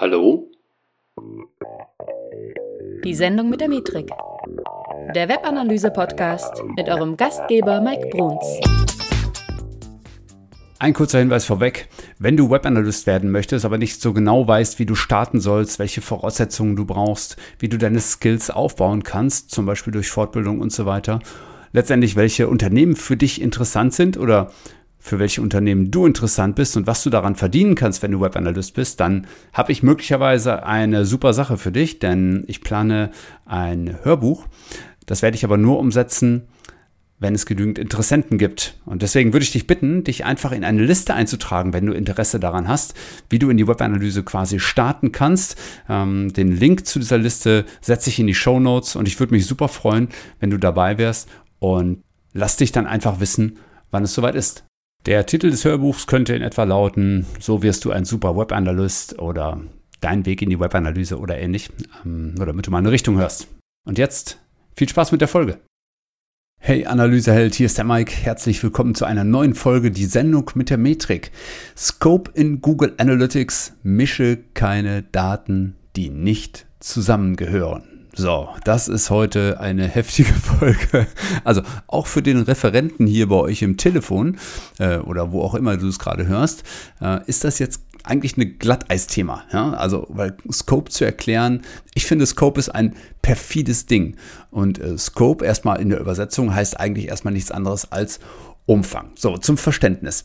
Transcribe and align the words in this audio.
Hallo? 0.00 0.50
Die 3.04 3.14
Sendung 3.14 3.50
mit 3.50 3.60
der 3.60 3.68
Metrik. 3.68 4.08
Der 5.14 5.28
Webanalyse-Podcast 5.28 6.64
mit 6.74 6.88
eurem 6.88 7.18
Gastgeber 7.18 7.82
Mike 7.82 8.08
Bruns. 8.08 8.46
Ein 10.78 10.94
kurzer 10.94 11.18
Hinweis 11.18 11.44
vorweg. 11.44 11.90
Wenn 12.18 12.38
du 12.38 12.50
Webanalyst 12.50 13.06
werden 13.06 13.30
möchtest, 13.30 13.66
aber 13.66 13.76
nicht 13.76 14.00
so 14.00 14.14
genau 14.14 14.48
weißt, 14.48 14.78
wie 14.78 14.86
du 14.86 14.94
starten 14.94 15.38
sollst, 15.38 15.78
welche 15.78 16.00
Voraussetzungen 16.00 16.76
du 16.76 16.86
brauchst, 16.86 17.36
wie 17.58 17.68
du 17.68 17.76
deine 17.76 18.00
Skills 18.00 18.48
aufbauen 18.48 19.02
kannst, 19.02 19.50
zum 19.50 19.66
Beispiel 19.66 19.92
durch 19.92 20.08
Fortbildung 20.08 20.60
und 20.60 20.72
so 20.72 20.86
weiter, 20.86 21.18
letztendlich 21.72 22.16
welche 22.16 22.48
Unternehmen 22.48 22.96
für 22.96 23.18
dich 23.18 23.42
interessant 23.42 23.92
sind 23.92 24.16
oder 24.16 24.50
für 25.00 25.18
welche 25.18 25.40
Unternehmen 25.40 25.90
du 25.90 26.06
interessant 26.06 26.54
bist 26.54 26.76
und 26.76 26.86
was 26.86 27.02
du 27.02 27.10
daran 27.10 27.34
verdienen 27.34 27.74
kannst, 27.74 28.02
wenn 28.02 28.12
du 28.12 28.20
Webanalyst 28.20 28.74
bist, 28.74 29.00
dann 29.00 29.26
habe 29.52 29.72
ich 29.72 29.82
möglicherweise 29.82 30.64
eine 30.64 31.06
super 31.06 31.32
Sache 31.32 31.56
für 31.56 31.72
dich, 31.72 31.98
denn 31.98 32.44
ich 32.46 32.60
plane 32.60 33.10
ein 33.46 33.98
Hörbuch. 34.02 34.46
Das 35.06 35.22
werde 35.22 35.36
ich 35.36 35.44
aber 35.44 35.56
nur 35.56 35.78
umsetzen, 35.78 36.48
wenn 37.18 37.34
es 37.34 37.46
genügend 37.46 37.78
Interessenten 37.78 38.38
gibt. 38.38 38.78
Und 38.86 39.02
deswegen 39.02 39.32
würde 39.32 39.44
ich 39.44 39.52
dich 39.52 39.66
bitten, 39.66 40.04
dich 40.04 40.24
einfach 40.24 40.52
in 40.52 40.64
eine 40.64 40.82
Liste 40.82 41.14
einzutragen, 41.14 41.72
wenn 41.72 41.86
du 41.86 41.92
Interesse 41.92 42.40
daran 42.40 42.68
hast, 42.68 42.94
wie 43.28 43.38
du 43.38 43.50
in 43.50 43.56
die 43.56 43.68
Webanalyse 43.68 44.22
quasi 44.22 44.58
starten 44.58 45.12
kannst. 45.12 45.56
Ähm, 45.88 46.32
den 46.32 46.56
Link 46.56 46.86
zu 46.86 46.98
dieser 46.98 47.18
Liste 47.18 47.64
setze 47.80 48.10
ich 48.10 48.18
in 48.18 48.26
die 48.26 48.34
Show 48.34 48.58
Notes 48.58 48.96
und 48.96 49.06
ich 49.06 49.20
würde 49.20 49.34
mich 49.34 49.46
super 49.46 49.68
freuen, 49.68 50.08
wenn 50.40 50.50
du 50.50 50.56
dabei 50.56 50.98
wärst 50.98 51.28
und 51.58 52.02
lass 52.32 52.56
dich 52.56 52.72
dann 52.72 52.86
einfach 52.86 53.20
wissen, 53.20 53.58
wann 53.90 54.04
es 54.04 54.14
soweit 54.14 54.34
ist. 54.34 54.64
Der 55.06 55.24
Titel 55.24 55.50
des 55.50 55.64
Hörbuchs 55.64 56.06
könnte 56.06 56.34
in 56.34 56.42
etwa 56.42 56.64
lauten, 56.64 57.24
so 57.38 57.62
wirst 57.62 57.86
du 57.86 57.90
ein 57.90 58.04
super 58.04 58.36
Webanalyst 58.36 59.18
oder 59.18 59.58
dein 60.02 60.26
Weg 60.26 60.42
in 60.42 60.50
die 60.50 60.60
Webanalyse 60.60 61.18
oder 61.18 61.38
ähnlich, 61.38 61.70
ähm, 62.04 62.34
nur 62.34 62.44
damit 62.44 62.66
du 62.66 62.70
mal 62.70 62.78
eine 62.78 62.90
Richtung 62.90 63.16
hörst. 63.16 63.48
Und 63.86 63.96
jetzt 63.96 64.38
viel 64.76 64.90
Spaß 64.90 65.10
mit 65.12 65.22
der 65.22 65.28
Folge. 65.28 65.58
Hey 66.60 66.84
Analyseheld, 66.84 67.54
hier 67.54 67.64
ist 67.64 67.78
der 67.78 67.86
Mike. 67.86 68.12
Herzlich 68.12 68.62
willkommen 68.62 68.94
zu 68.94 69.06
einer 69.06 69.24
neuen 69.24 69.54
Folge, 69.54 69.90
die 69.90 70.04
Sendung 70.04 70.50
mit 70.54 70.68
der 70.68 70.76
Metrik. 70.76 71.32
Scope 71.74 72.32
in 72.34 72.60
Google 72.60 72.92
Analytics, 72.98 73.78
mische 73.82 74.36
keine 74.52 75.02
Daten, 75.02 75.76
die 75.96 76.10
nicht 76.10 76.66
zusammengehören. 76.78 77.89
So, 78.14 78.48
das 78.64 78.88
ist 78.88 79.10
heute 79.10 79.60
eine 79.60 79.86
heftige 79.86 80.32
Folge. 80.34 81.06
Also 81.44 81.62
auch 81.86 82.06
für 82.06 82.22
den 82.22 82.42
Referenten 82.42 83.06
hier 83.06 83.28
bei 83.28 83.36
euch 83.36 83.62
im 83.62 83.76
Telefon 83.76 84.38
äh, 84.78 84.98
oder 84.98 85.32
wo 85.32 85.42
auch 85.42 85.54
immer 85.54 85.76
du 85.76 85.86
es 85.88 85.98
gerade 85.98 86.26
hörst, 86.26 86.64
äh, 87.00 87.20
ist 87.26 87.44
das 87.44 87.58
jetzt 87.58 87.82
eigentlich 88.04 88.36
ein 88.36 88.58
Glatteisthema. 88.58 89.44
Ja? 89.52 89.72
Also, 89.72 90.06
weil 90.08 90.36
Scope 90.50 90.90
zu 90.90 91.04
erklären, 91.04 91.62
ich 91.94 92.06
finde, 92.06 92.26
Scope 92.26 92.58
ist 92.58 92.70
ein 92.70 92.94
perfides 93.22 93.86
Ding. 93.86 94.16
Und 94.50 94.78
äh, 94.78 94.98
Scope 94.98 95.44
erstmal 95.44 95.80
in 95.80 95.90
der 95.90 96.00
Übersetzung 96.00 96.54
heißt 96.54 96.78
eigentlich 96.80 97.08
erstmal 97.08 97.32
nichts 97.32 97.50
anderes 97.50 97.90
als 97.92 98.20
Umfang. 98.66 99.10
So, 99.16 99.36
zum 99.36 99.56
Verständnis. 99.56 100.24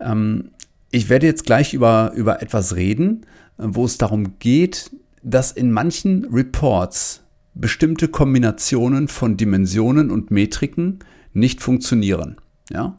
Ähm, 0.00 0.50
ich 0.90 1.08
werde 1.08 1.26
jetzt 1.26 1.46
gleich 1.46 1.74
über, 1.74 2.12
über 2.14 2.42
etwas 2.42 2.76
reden, 2.76 3.26
äh, 3.58 3.64
wo 3.66 3.84
es 3.84 3.98
darum 3.98 4.38
geht, 4.38 4.90
dass 5.22 5.52
in 5.52 5.70
manchen 5.70 6.26
Reports 6.32 7.21
bestimmte 7.54 8.08
Kombinationen 8.08 9.08
von 9.08 9.36
Dimensionen 9.36 10.10
und 10.10 10.30
Metriken 10.30 11.00
nicht 11.32 11.60
funktionieren. 11.60 12.36
Ja? 12.70 12.98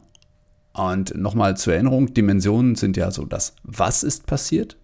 Und 0.72 1.14
nochmal 1.16 1.56
zur 1.56 1.74
Erinnerung, 1.74 2.14
Dimensionen 2.14 2.74
sind 2.74 2.96
ja 2.96 3.10
so 3.10 3.24
das, 3.24 3.54
was 3.62 4.02
ist 4.02 4.26
passiert 4.26 4.76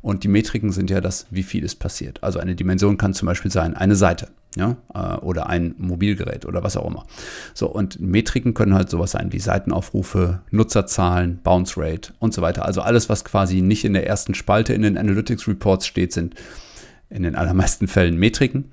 und 0.00 0.24
die 0.24 0.28
Metriken 0.28 0.72
sind 0.72 0.90
ja 0.90 1.00
das, 1.00 1.26
wie 1.30 1.42
viel 1.42 1.64
ist 1.64 1.76
passiert. 1.76 2.22
Also 2.22 2.38
eine 2.38 2.54
Dimension 2.54 2.96
kann 2.96 3.14
zum 3.14 3.26
Beispiel 3.26 3.50
sein, 3.50 3.74
eine 3.76 3.96
Seite 3.96 4.28
ja, 4.56 4.76
äh, 4.94 5.16
oder 5.18 5.48
ein 5.48 5.74
Mobilgerät 5.76 6.46
oder 6.46 6.62
was 6.62 6.76
auch 6.76 6.86
immer. 6.86 7.06
So, 7.52 7.68
und 7.68 8.00
Metriken 8.00 8.54
können 8.54 8.74
halt 8.74 8.88
sowas 8.90 9.10
sein 9.10 9.32
wie 9.32 9.40
Seitenaufrufe, 9.40 10.40
Nutzerzahlen, 10.50 11.40
Bounce 11.42 11.74
Rate 11.76 12.12
und 12.20 12.32
so 12.32 12.42
weiter. 12.42 12.64
Also 12.64 12.80
alles, 12.80 13.08
was 13.08 13.24
quasi 13.24 13.60
nicht 13.60 13.84
in 13.84 13.92
der 13.92 14.06
ersten 14.06 14.34
Spalte 14.34 14.72
in 14.72 14.82
den 14.82 14.96
Analytics 14.96 15.48
Reports 15.48 15.86
steht, 15.86 16.12
sind 16.12 16.34
in 17.10 17.22
den 17.22 17.34
allermeisten 17.34 17.88
Fällen 17.88 18.16
Metriken. 18.16 18.70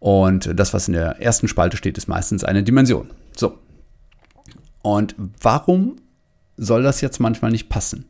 Und 0.00 0.58
das, 0.58 0.74
was 0.74 0.88
in 0.88 0.94
der 0.94 1.20
ersten 1.20 1.46
Spalte 1.46 1.76
steht, 1.76 1.98
ist 1.98 2.08
meistens 2.08 2.42
eine 2.42 2.62
Dimension. 2.62 3.10
So. 3.36 3.58
Und 4.82 5.14
warum 5.40 5.96
soll 6.56 6.82
das 6.82 7.02
jetzt 7.02 7.20
manchmal 7.20 7.50
nicht 7.50 7.68
passen? 7.68 8.06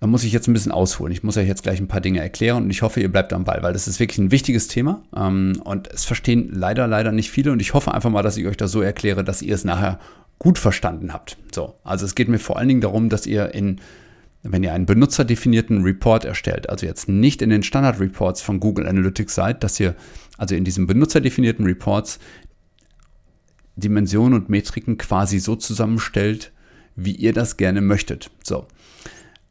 Da 0.00 0.06
muss 0.06 0.24
ich 0.24 0.32
jetzt 0.32 0.46
ein 0.46 0.52
bisschen 0.52 0.72
ausholen. 0.72 1.12
Ich 1.12 1.24
muss 1.24 1.36
euch 1.36 1.48
jetzt 1.48 1.64
gleich 1.64 1.80
ein 1.80 1.88
paar 1.88 2.00
Dinge 2.00 2.20
erklären 2.20 2.64
und 2.64 2.70
ich 2.70 2.82
hoffe, 2.82 3.00
ihr 3.00 3.10
bleibt 3.10 3.32
am 3.32 3.44
Ball, 3.44 3.62
weil 3.62 3.72
das 3.72 3.88
ist 3.88 3.98
wirklich 3.98 4.18
ein 4.18 4.30
wichtiges 4.30 4.68
Thema 4.68 5.02
ähm, 5.16 5.60
und 5.64 5.88
es 5.88 6.04
verstehen 6.04 6.50
leider, 6.52 6.86
leider 6.86 7.12
nicht 7.12 7.30
viele 7.30 7.50
und 7.50 7.60
ich 7.60 7.74
hoffe 7.74 7.92
einfach 7.92 8.10
mal, 8.10 8.22
dass 8.22 8.36
ich 8.36 8.46
euch 8.46 8.56
das 8.56 8.70
so 8.70 8.82
erkläre, 8.82 9.24
dass 9.24 9.42
ihr 9.42 9.54
es 9.54 9.64
nachher 9.64 9.98
gut 10.38 10.58
verstanden 10.58 11.12
habt. 11.12 11.38
So, 11.52 11.74
also 11.82 12.04
es 12.04 12.14
geht 12.14 12.28
mir 12.28 12.38
vor 12.38 12.58
allen 12.58 12.68
Dingen 12.68 12.82
darum, 12.82 13.08
dass 13.08 13.26
ihr 13.26 13.54
in 13.54 13.80
wenn 14.52 14.62
ihr 14.62 14.72
einen 14.72 14.86
benutzerdefinierten 14.86 15.82
Report 15.82 16.24
erstellt, 16.24 16.68
also 16.70 16.86
jetzt 16.86 17.08
nicht 17.08 17.42
in 17.42 17.50
den 17.50 17.62
Standard-Reports 17.62 18.42
von 18.42 18.60
Google 18.60 18.86
Analytics 18.86 19.34
seid, 19.34 19.64
dass 19.64 19.80
ihr 19.80 19.94
also 20.38 20.54
in 20.54 20.64
diesen 20.64 20.86
benutzerdefinierten 20.86 21.64
Reports 21.64 22.18
Dimensionen 23.76 24.40
und 24.40 24.48
Metriken 24.48 24.96
quasi 24.98 25.38
so 25.38 25.54
zusammenstellt, 25.54 26.52
wie 26.94 27.14
ihr 27.14 27.32
das 27.32 27.56
gerne 27.56 27.82
möchtet. 27.82 28.30
So. 28.42 28.66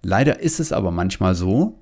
Leider 0.02 0.40
ist 0.40 0.60
es 0.60 0.72
aber 0.72 0.92
manchmal 0.92 1.36
so, 1.36 1.80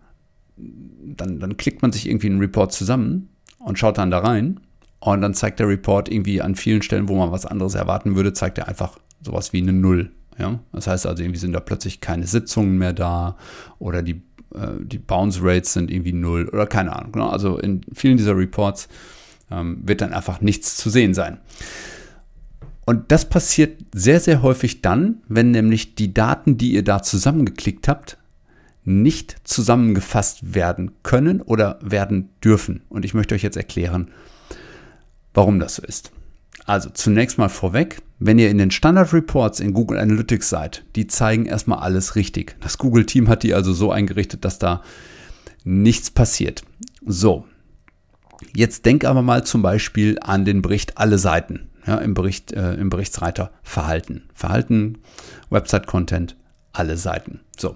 dann, 0.58 1.40
dann 1.40 1.58
klickt 1.58 1.82
man 1.82 1.92
sich 1.92 2.08
irgendwie 2.08 2.28
einen 2.28 2.40
Report 2.40 2.72
zusammen 2.72 3.30
und 3.60 3.80
schaut 3.80 3.98
dann 3.98 4.12
da 4.12 4.20
rein 4.20 4.60
und 5.00 5.22
dann 5.22 5.34
zeigt 5.34 5.60
der 5.60 5.68
Report 5.68 6.10
irgendwie 6.10 6.42
an 6.42 6.56
vielen 6.56 6.82
Stellen, 6.82 7.08
wo 7.08 7.18
man 7.18 7.32
was 7.32 7.46
anderes 7.46 7.76
erwarten 7.76 8.16
würde, 8.16 8.34
zeigt 8.34 8.58
er 8.58 8.68
einfach 8.68 8.98
sowas 9.22 9.54
wie 9.54 9.62
eine 9.62 9.74
Null 9.74 10.12
ja? 10.38 10.60
Das 10.72 10.88
heißt 10.88 11.06
also, 11.06 11.24
irgendwie 11.24 11.40
sind 11.40 11.54
da 11.54 11.60
plötzlich 11.60 12.02
keine 12.02 12.28
Sitzungen 12.28 12.78
mehr 12.78 12.94
da 12.94 13.38
oder 13.80 14.02
die, 14.02 14.22
äh, 14.54 14.68
die 14.82 15.00
Bounce 15.00 15.40
Rates 15.42 15.74
sind 15.74 15.92
irgendwie 15.92 16.14
null 16.14 16.50
oder 16.50 16.68
keine 16.68 16.96
Ahnung. 16.96 17.12
Genau? 17.12 17.30
Also 17.30 17.58
in 17.58 17.82
vielen 17.94 18.18
dieser 18.18 18.38
Reports 18.38 18.88
ähm, 19.52 19.82
wird 19.86 20.02
dann 20.02 20.14
einfach 20.14 20.42
nichts 20.42 20.78
zu 20.78 20.90
sehen 20.90 21.14
sein. 21.14 21.40
Und 22.86 23.12
das 23.12 23.30
passiert 23.30 23.82
sehr, 23.94 24.20
sehr 24.20 24.42
häufig 24.42 24.82
dann, 24.82 25.22
wenn 25.28 25.52
nämlich 25.52 25.96
die 25.96 26.14
Daten, 26.14 26.58
die 26.58 26.74
ihr 26.74 26.84
da 26.84 27.02
zusammengeklickt 27.02 27.88
habt, 27.88 28.18
nicht 28.84 29.38
zusammengefasst 29.46 30.54
werden 30.54 30.92
können 31.04 31.42
oder 31.42 31.80
werden 31.82 32.30
dürfen. 32.44 32.82
Und 32.90 33.06
ich 33.06 33.14
möchte 33.14 33.36
euch 33.36 33.44
jetzt 33.44 33.56
erklären, 33.56 34.12
warum 35.34 35.60
das 35.60 35.76
so 35.76 35.84
ist. 35.84 36.12
Also 36.66 36.90
zunächst 36.90 37.38
mal 37.38 37.50
vorweg, 37.50 38.02
wenn 38.20 38.40
ihr 38.40 38.50
in 38.50 38.58
den 38.58 38.72
Standard 38.72 39.14
Reports 39.14 39.60
in 39.60 39.74
Google 39.74 40.00
Analytics 40.00 40.50
seid, 40.50 40.86
die 40.96 41.08
zeigen 41.08 41.46
erstmal 41.46 41.80
alles 41.80 42.16
richtig. 42.16 42.56
Das 42.62 42.78
Google-Team 42.78 43.28
hat 43.28 43.44
die 43.44 43.54
also 43.54 43.74
so 43.74 43.92
eingerichtet, 43.92 44.46
dass 44.46 44.60
da 44.60 44.82
nichts 45.66 46.10
passiert. 46.10 46.64
So, 47.06 47.46
jetzt 48.56 48.86
denk 48.86 49.04
aber 49.04 49.22
mal 49.22 49.44
zum 49.46 49.62
Beispiel 49.62 50.18
an 50.22 50.46
den 50.46 50.62
Bericht 50.62 50.98
alle 50.98 51.18
Seiten. 51.18 51.70
Ja, 51.86 51.98
im, 51.98 52.14
Bericht, 52.14 52.54
äh, 52.54 52.76
im 52.76 52.90
Berichtsreiter 52.90 53.52
Verhalten. 53.62 54.24
Verhalten, 54.34 55.00
Website-Content, 55.50 56.38
alle 56.72 56.96
Seiten. 56.96 57.42
So, 57.58 57.76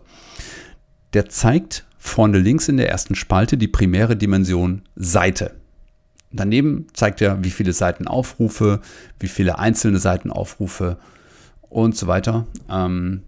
der 1.13 1.27
zeigt 1.27 1.85
vorne 1.97 2.39
links 2.39 2.69
in 2.69 2.77
der 2.77 2.89
ersten 2.89 3.15
Spalte 3.15 3.57
die 3.57 3.67
primäre 3.67 4.15
Dimension 4.15 4.83
Seite. 4.95 5.55
Daneben 6.31 6.87
zeigt 6.93 7.21
er, 7.21 7.43
wie 7.43 7.51
viele 7.51 7.73
Seitenaufrufe, 7.73 8.81
wie 9.19 9.27
viele 9.27 9.59
einzelne 9.59 9.99
Seitenaufrufe 9.99 10.97
und 11.69 11.95
so 11.95 12.07
weiter 12.07 12.47
ähm, 12.69 13.23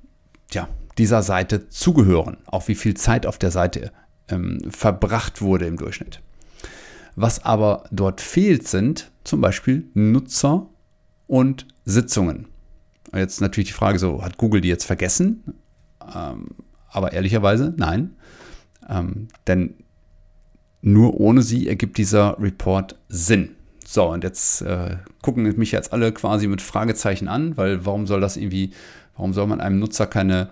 ja, 0.51 0.67
dieser 0.97 1.23
Seite 1.23 1.69
zugehören. 1.69 2.37
Auch 2.45 2.67
wie 2.67 2.75
viel 2.75 2.95
Zeit 2.95 3.25
auf 3.25 3.37
der 3.37 3.51
Seite 3.51 3.91
ähm, 4.27 4.59
verbracht 4.69 5.41
wurde 5.41 5.65
im 5.65 5.77
Durchschnitt. 5.77 6.21
Was 7.15 7.43
aber 7.43 7.83
dort 7.91 8.21
fehlt, 8.21 8.67
sind 8.67 9.11
zum 9.23 9.41
Beispiel 9.41 9.87
Nutzer 9.93 10.67
und 11.27 11.67
Sitzungen. 11.85 12.47
Jetzt 13.13 13.41
natürlich 13.41 13.69
die 13.69 13.73
Frage 13.73 13.99
so, 13.99 14.23
hat 14.23 14.37
Google 14.37 14.61
die 14.61 14.69
jetzt 14.69 14.85
vergessen? 14.85 15.43
Ähm, 16.15 16.47
aber 16.89 17.13
ehrlicherweise 17.13 17.73
nein. 17.77 18.15
Ähm, 18.87 19.27
denn 19.47 19.75
nur 20.81 21.19
ohne 21.19 21.41
sie 21.41 21.67
ergibt 21.67 21.97
dieser 21.97 22.39
Report 22.39 22.95
Sinn. 23.07 23.55
So, 23.85 24.05
und 24.09 24.23
jetzt 24.23 24.61
äh, 24.61 24.97
gucken 25.21 25.43
mich 25.57 25.71
jetzt 25.71 25.93
alle 25.93 26.11
quasi 26.11 26.47
mit 26.47 26.61
Fragezeichen 26.61 27.27
an, 27.27 27.57
weil 27.57 27.85
warum 27.85 28.05
soll 28.07 28.21
das 28.21 28.37
irgendwie, 28.37 28.71
warum 29.15 29.33
soll 29.33 29.47
man 29.47 29.61
einem 29.61 29.79
Nutzer 29.79 30.05
keine, 30.05 30.49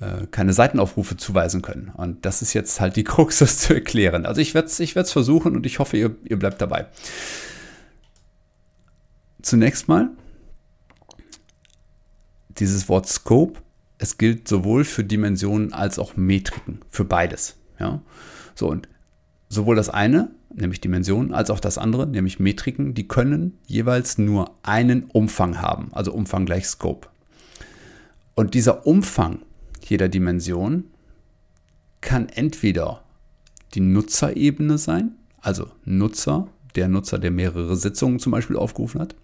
äh, 0.00 0.26
keine 0.30 0.52
Seitenaufrufe 0.52 1.16
zuweisen 1.16 1.60
können? 1.60 1.92
Und 1.94 2.24
das 2.24 2.40
ist 2.42 2.54
jetzt 2.54 2.80
halt 2.80 2.96
die 2.96 3.04
Krux, 3.04 3.38
das 3.38 3.58
zu 3.58 3.74
erklären. 3.74 4.24
Also 4.24 4.40
ich 4.40 4.54
werde 4.54 4.68
es 4.68 4.80
ich 4.80 4.94
versuchen 4.94 5.54
und 5.54 5.66
ich 5.66 5.78
hoffe, 5.78 5.96
ihr, 5.96 6.16
ihr 6.24 6.38
bleibt 6.38 6.60
dabei. 6.60 6.86
Zunächst 9.42 9.86
mal, 9.86 10.10
dieses 12.58 12.88
Wort 12.88 13.06
Scope 13.06 13.60
es 13.98 14.18
gilt 14.18 14.46
sowohl 14.48 14.84
für 14.84 15.04
Dimensionen 15.04 15.72
als 15.72 15.98
auch 15.98 16.16
Metriken, 16.16 16.80
für 16.90 17.04
beides. 17.04 17.56
Ja? 17.78 18.02
So, 18.54 18.68
und 18.68 18.88
sowohl 19.48 19.76
das 19.76 19.88
eine, 19.88 20.30
nämlich 20.54 20.80
Dimensionen, 20.80 21.32
als 21.32 21.50
auch 21.50 21.60
das 21.60 21.78
andere, 21.78 22.06
nämlich 22.06 22.40
Metriken, 22.40 22.94
die 22.94 23.08
können 23.08 23.58
jeweils 23.66 24.18
nur 24.18 24.56
einen 24.62 25.04
Umfang 25.04 25.60
haben, 25.60 25.88
also 25.92 26.12
Umfang 26.12 26.46
gleich 26.46 26.66
Scope. 26.66 27.08
Und 28.34 28.54
dieser 28.54 28.86
Umfang 28.86 29.40
jeder 29.82 30.08
Dimension 30.08 30.84
kann 32.00 32.28
entweder 32.28 33.02
die 33.74 33.80
Nutzerebene 33.80 34.78
sein, 34.78 35.12
also 35.40 35.68
Nutzer, 35.84 36.48
der 36.74 36.88
Nutzer, 36.88 37.18
der 37.18 37.30
mehrere 37.30 37.76
Sitzungen 37.76 38.18
zum 38.18 38.32
Beispiel 38.32 38.56
aufgerufen 38.56 39.00
hat, 39.00 39.14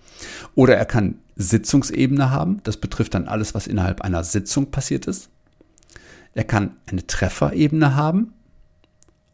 oder 0.55 0.77
er 0.77 0.87
kann 0.87 1.19
Sitzungsebene 1.37 2.31
haben, 2.31 2.61
das 2.65 2.77
betrifft 2.77 3.15
dann 3.15 3.29
alles, 3.29 3.55
was 3.55 3.67
innerhalb 3.67 4.01
einer 4.03 4.25
Sitzung 4.25 4.71
passiert 4.71 5.07
ist. 5.07 5.31
Er 6.35 6.45
kann 6.45 6.77
eine 6.87 7.07
Trefferebene 7.07 7.95
haben, 7.95 8.33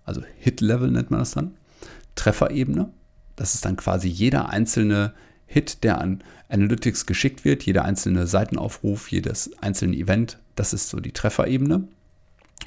also 0.08 0.22
Hit-Level 0.38 0.90
nennt 0.90 1.10
man 1.10 1.20
das 1.20 1.32
dann, 1.32 1.54
Trefferebene. 2.16 2.88
Das 3.36 3.54
ist 3.54 3.64
dann 3.64 3.76
quasi 3.76 4.08
jeder 4.08 4.48
einzelne 4.48 5.12
Hit, 5.46 5.84
der 5.84 6.00
an 6.00 6.24
Analytics 6.48 7.06
geschickt 7.06 7.44
wird, 7.44 7.62
jeder 7.62 7.84
einzelne 7.84 8.26
Seitenaufruf, 8.26 9.10
jedes 9.10 9.50
einzelne 9.62 9.96
Event, 9.96 10.38
das 10.56 10.72
ist 10.72 10.88
so 10.88 10.98
die 10.98 11.12
Trefferebene. 11.12 11.86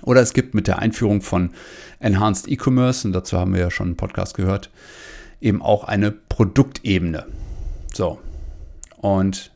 Oder 0.03 0.21
es 0.21 0.33
gibt 0.33 0.53
mit 0.53 0.67
der 0.67 0.79
Einführung 0.79 1.21
von 1.21 1.51
Enhanced 1.99 2.47
E-Commerce, 2.47 3.07
und 3.07 3.13
dazu 3.13 3.37
haben 3.37 3.53
wir 3.53 3.61
ja 3.61 3.71
schon 3.71 3.87
einen 3.87 3.97
Podcast 3.97 4.35
gehört, 4.35 4.69
eben 5.41 5.61
auch 5.61 5.83
eine 5.83 6.11
Produktebene. 6.11 7.25
So. 7.93 8.19
Und 8.97 9.51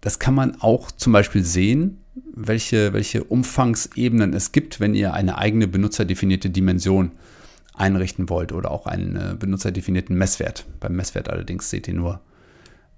das 0.00 0.18
kann 0.18 0.34
man 0.34 0.60
auch 0.60 0.90
zum 0.90 1.12
Beispiel 1.12 1.44
sehen, 1.44 1.98
welche, 2.34 2.92
welche 2.92 3.24
Umfangsebenen 3.24 4.32
es 4.32 4.52
gibt, 4.52 4.80
wenn 4.80 4.94
ihr 4.94 5.14
eine 5.14 5.38
eigene 5.38 5.66
benutzerdefinierte 5.66 6.50
Dimension 6.50 7.12
einrichten 7.74 8.28
wollt 8.28 8.52
oder 8.52 8.70
auch 8.70 8.86
einen 8.86 9.16
äh, 9.16 9.34
benutzerdefinierten 9.38 10.16
Messwert. 10.16 10.66
Beim 10.80 10.94
Messwert 10.94 11.30
allerdings 11.30 11.70
seht 11.70 11.88
ihr 11.88 11.94
nur 11.94 12.20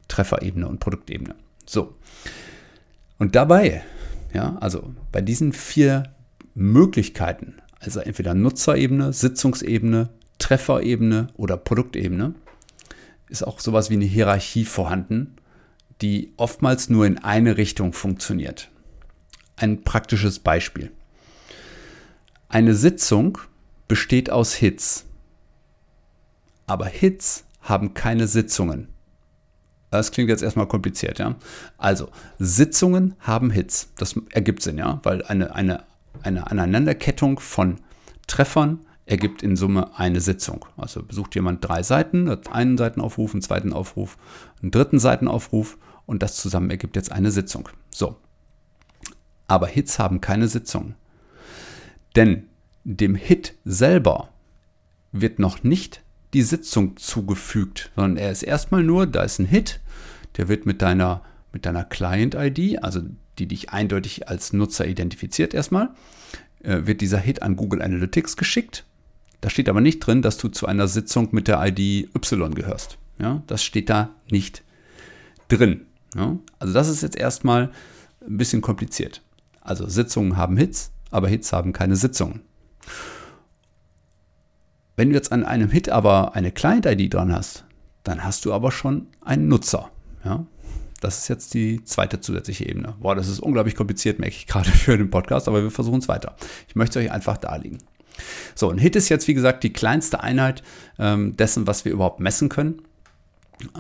Trefferebene 0.09 0.67
und 0.69 0.81
Produktebene. 0.81 1.35
So. 1.67 1.95
Und 3.19 3.35
dabei, 3.37 3.83
ja, 4.35 4.57
also 4.61 4.93
bei 5.13 5.21
diesen 5.21 5.53
vier 5.53 6.05
Möglichkeiten, 6.55 7.55
also 7.81 8.01
entweder 8.01 8.35
Nutzerebene, 8.35 9.13
Sitzungsebene, 9.13 10.09
Trefferebene 10.39 11.29
oder 11.37 11.57
Produktebene, 11.57 12.35
ist 13.29 13.47
auch 13.47 13.61
sowas 13.61 13.91
wie 13.91 13.95
eine 13.95 14.05
Hierarchie 14.05 14.65
vorhanden, 14.65 15.37
die 16.03 16.33
oftmals 16.37 16.91
nur 16.91 17.07
in 17.07 17.19
eine 17.19 17.57
Richtung 17.57 17.93
funktioniert. 17.93 18.71
Ein 19.63 19.85
praktisches 19.85 20.41
Beispiel. 20.41 20.91
Eine 22.49 22.75
Sitzung 22.75 23.39
besteht 23.87 24.29
aus 24.29 24.55
Hits. 24.55 25.05
Aber 26.67 26.87
Hits 26.87 27.45
haben 27.61 27.95
keine 27.95 28.27
Sitzungen. 28.27 28.89
Das 29.91 30.11
klingt 30.11 30.31
jetzt 30.31 30.43
erstmal 30.43 30.67
kompliziert, 30.67 31.21
ja. 31.21 31.37
Also, 31.79 32.09
Sitzungen 32.41 33.15
haben 33.21 33.51
Hits. 33.51 33.93
Das 33.99 34.17
ergibt 34.33 34.65
Sinn, 34.65 34.79
ja, 34.79 34.99
weil 35.05 35.23
eine, 35.27 35.55
eine, 35.55 35.85
eine 36.25 36.51
Aneinanderkettung 36.51 37.39
von 37.39 37.77
Treffern 38.27 38.81
ergibt 39.07 39.45
in 39.45 39.55
Summe 39.55 39.97
eine 39.97 40.21
Sitzung. 40.21 40.67
Also 40.77 41.05
besucht 41.05 41.37
jemand 41.37 41.65
drei 41.65 41.85
Seiten, 41.85 42.29
einen 42.49 42.77
Seitenaufruf, 42.77 43.33
einen 43.33 43.43
zweiten 43.43 43.73
Aufruf, 43.73 44.19
einen 44.61 44.73
dritten 44.73 44.99
Seitenaufruf 44.99 45.79
und 46.05 46.21
das 46.25 46.35
zusammen 46.35 46.71
ergibt 46.71 46.97
jetzt 46.97 47.13
eine 47.13 47.31
Sitzung. 47.31 47.69
So. 47.91 48.17
Aber 49.49 49.67
Hits 49.67 49.99
haben 49.99 50.21
keine 50.21 50.49
Sitzung. 50.49 50.95
Denn 52.17 52.45
dem 52.85 53.15
Hit 53.15 53.55
selber 53.65 54.29
wird 55.13 55.39
noch 55.39 55.63
nicht 55.63 56.03
die 56.35 56.43
Sitzung 56.43 56.97
zugefügt, 56.97 57.91
sondern 57.95 58.17
er 58.17 58.33
ist 58.33 58.43
erstmal 58.43 58.83
nur, 58.83 59.07
da 59.07 59.23
ist 59.23 59.39
ein 59.39 59.47
Hit, 59.47 59.81
der 60.37 60.49
wird 60.49 60.65
mit 60.65 60.81
deiner, 60.81 61.23
mit 61.53 61.67
deiner 61.67 61.85
Client-ID, 61.85 62.83
also 62.83 63.03
die 63.39 63.47
dich 63.47 63.71
eindeutig 63.71 64.29
als 64.29 64.53
Nutzer 64.53 64.87
identifiziert 64.87 65.55
erstmal, 65.55 65.91
äh, 66.63 66.83
wird 66.85 67.01
dieser 67.01 67.19
Hit 67.19 67.43
an 67.43 67.57
Google 67.57 67.83
Analytics 67.83 68.37
geschickt. 68.37 68.85
Da 69.41 69.51
steht 69.51 69.69
aber 69.69 69.81
nicht 69.81 70.01
drin, 70.01 70.23
dass 70.23 70.39
du 70.39 70.49
zu 70.49 70.67
einer 70.67 70.89
Sitzung 70.89 71.29
mit 71.33 71.49
der 71.49 71.65
ID 71.67 72.09
Y 72.15 72.55
gehörst. 72.55 72.99
Ja, 73.19 73.43
das 73.47 73.63
steht 73.63 73.91
da 73.91 74.11
nicht 74.31 74.63
drin. 75.49 75.83
Ja, 76.15 76.39
also 76.59 76.73
das 76.73 76.89
ist 76.89 77.03
jetzt 77.03 77.17
erstmal 77.17 77.73
ein 78.27 78.39
bisschen 78.39 78.63
kompliziert. 78.63 79.23
Also 79.63 79.89
Sitzungen 79.89 80.37
haben 80.37 80.57
Hits, 80.57 80.93
aber 81.11 81.29
Hits 81.29 81.53
haben 81.53 81.73
keine 81.73 81.97
Sitzungen. 81.97 82.41
Wenn 84.97 85.09
du 85.09 85.15
jetzt 85.15 85.33
an 85.33 85.45
einem 85.45 85.71
Hit 85.71 85.89
aber 85.89 86.35
eine 86.35 86.53
Client-ID 86.53 87.15
dran 87.15 87.33
hast, 87.33 87.65
dann 88.05 88.25
hast 88.25 88.45
du 88.45 88.53
aber 88.53 88.71
schon 88.73 89.07
einen 89.21 89.49
Nutzer. 89.49 89.91
Ja? 90.25 90.45
Das 91.01 91.19
ist 91.19 91.29
jetzt 91.29 91.55
die 91.55 91.83
zweite 91.85 92.21
zusätzliche 92.21 92.69
Ebene. 92.69 92.95
Boah, 93.01 93.15
das 93.15 93.29
ist 93.29 93.41
unglaublich 93.41 93.75
kompliziert, 93.75 94.19
merke 94.19 94.37
ich 94.37 94.47
gerade 94.47 94.71
für 94.71 94.97
den 94.97 95.11
Podcast, 95.11 95.49
aber 95.49 95.63
wir 95.63 95.71
versuchen 95.71 96.01
es 96.01 96.09
weiter. 96.09 96.37
Ich 96.69 96.77
möchte 96.77 96.99
es 96.99 97.07
euch 97.07 97.13
einfach 97.13 97.39
darlegen. 97.39 97.79
So, 98.55 98.71
ein 98.71 98.79
Hit 98.79 98.95
ist 98.97 99.09
jetzt, 99.09 99.27
wie 99.27 99.35
gesagt, 99.35 99.65
die 99.65 99.73
kleinste 99.73 100.21
Einheit 100.21 100.63
ähm, 100.99 101.37
dessen, 101.37 101.67
was 101.67 101.85
wir 101.85 101.93
überhaupt 101.93 102.21
messen 102.21 102.49
können. 102.49 102.83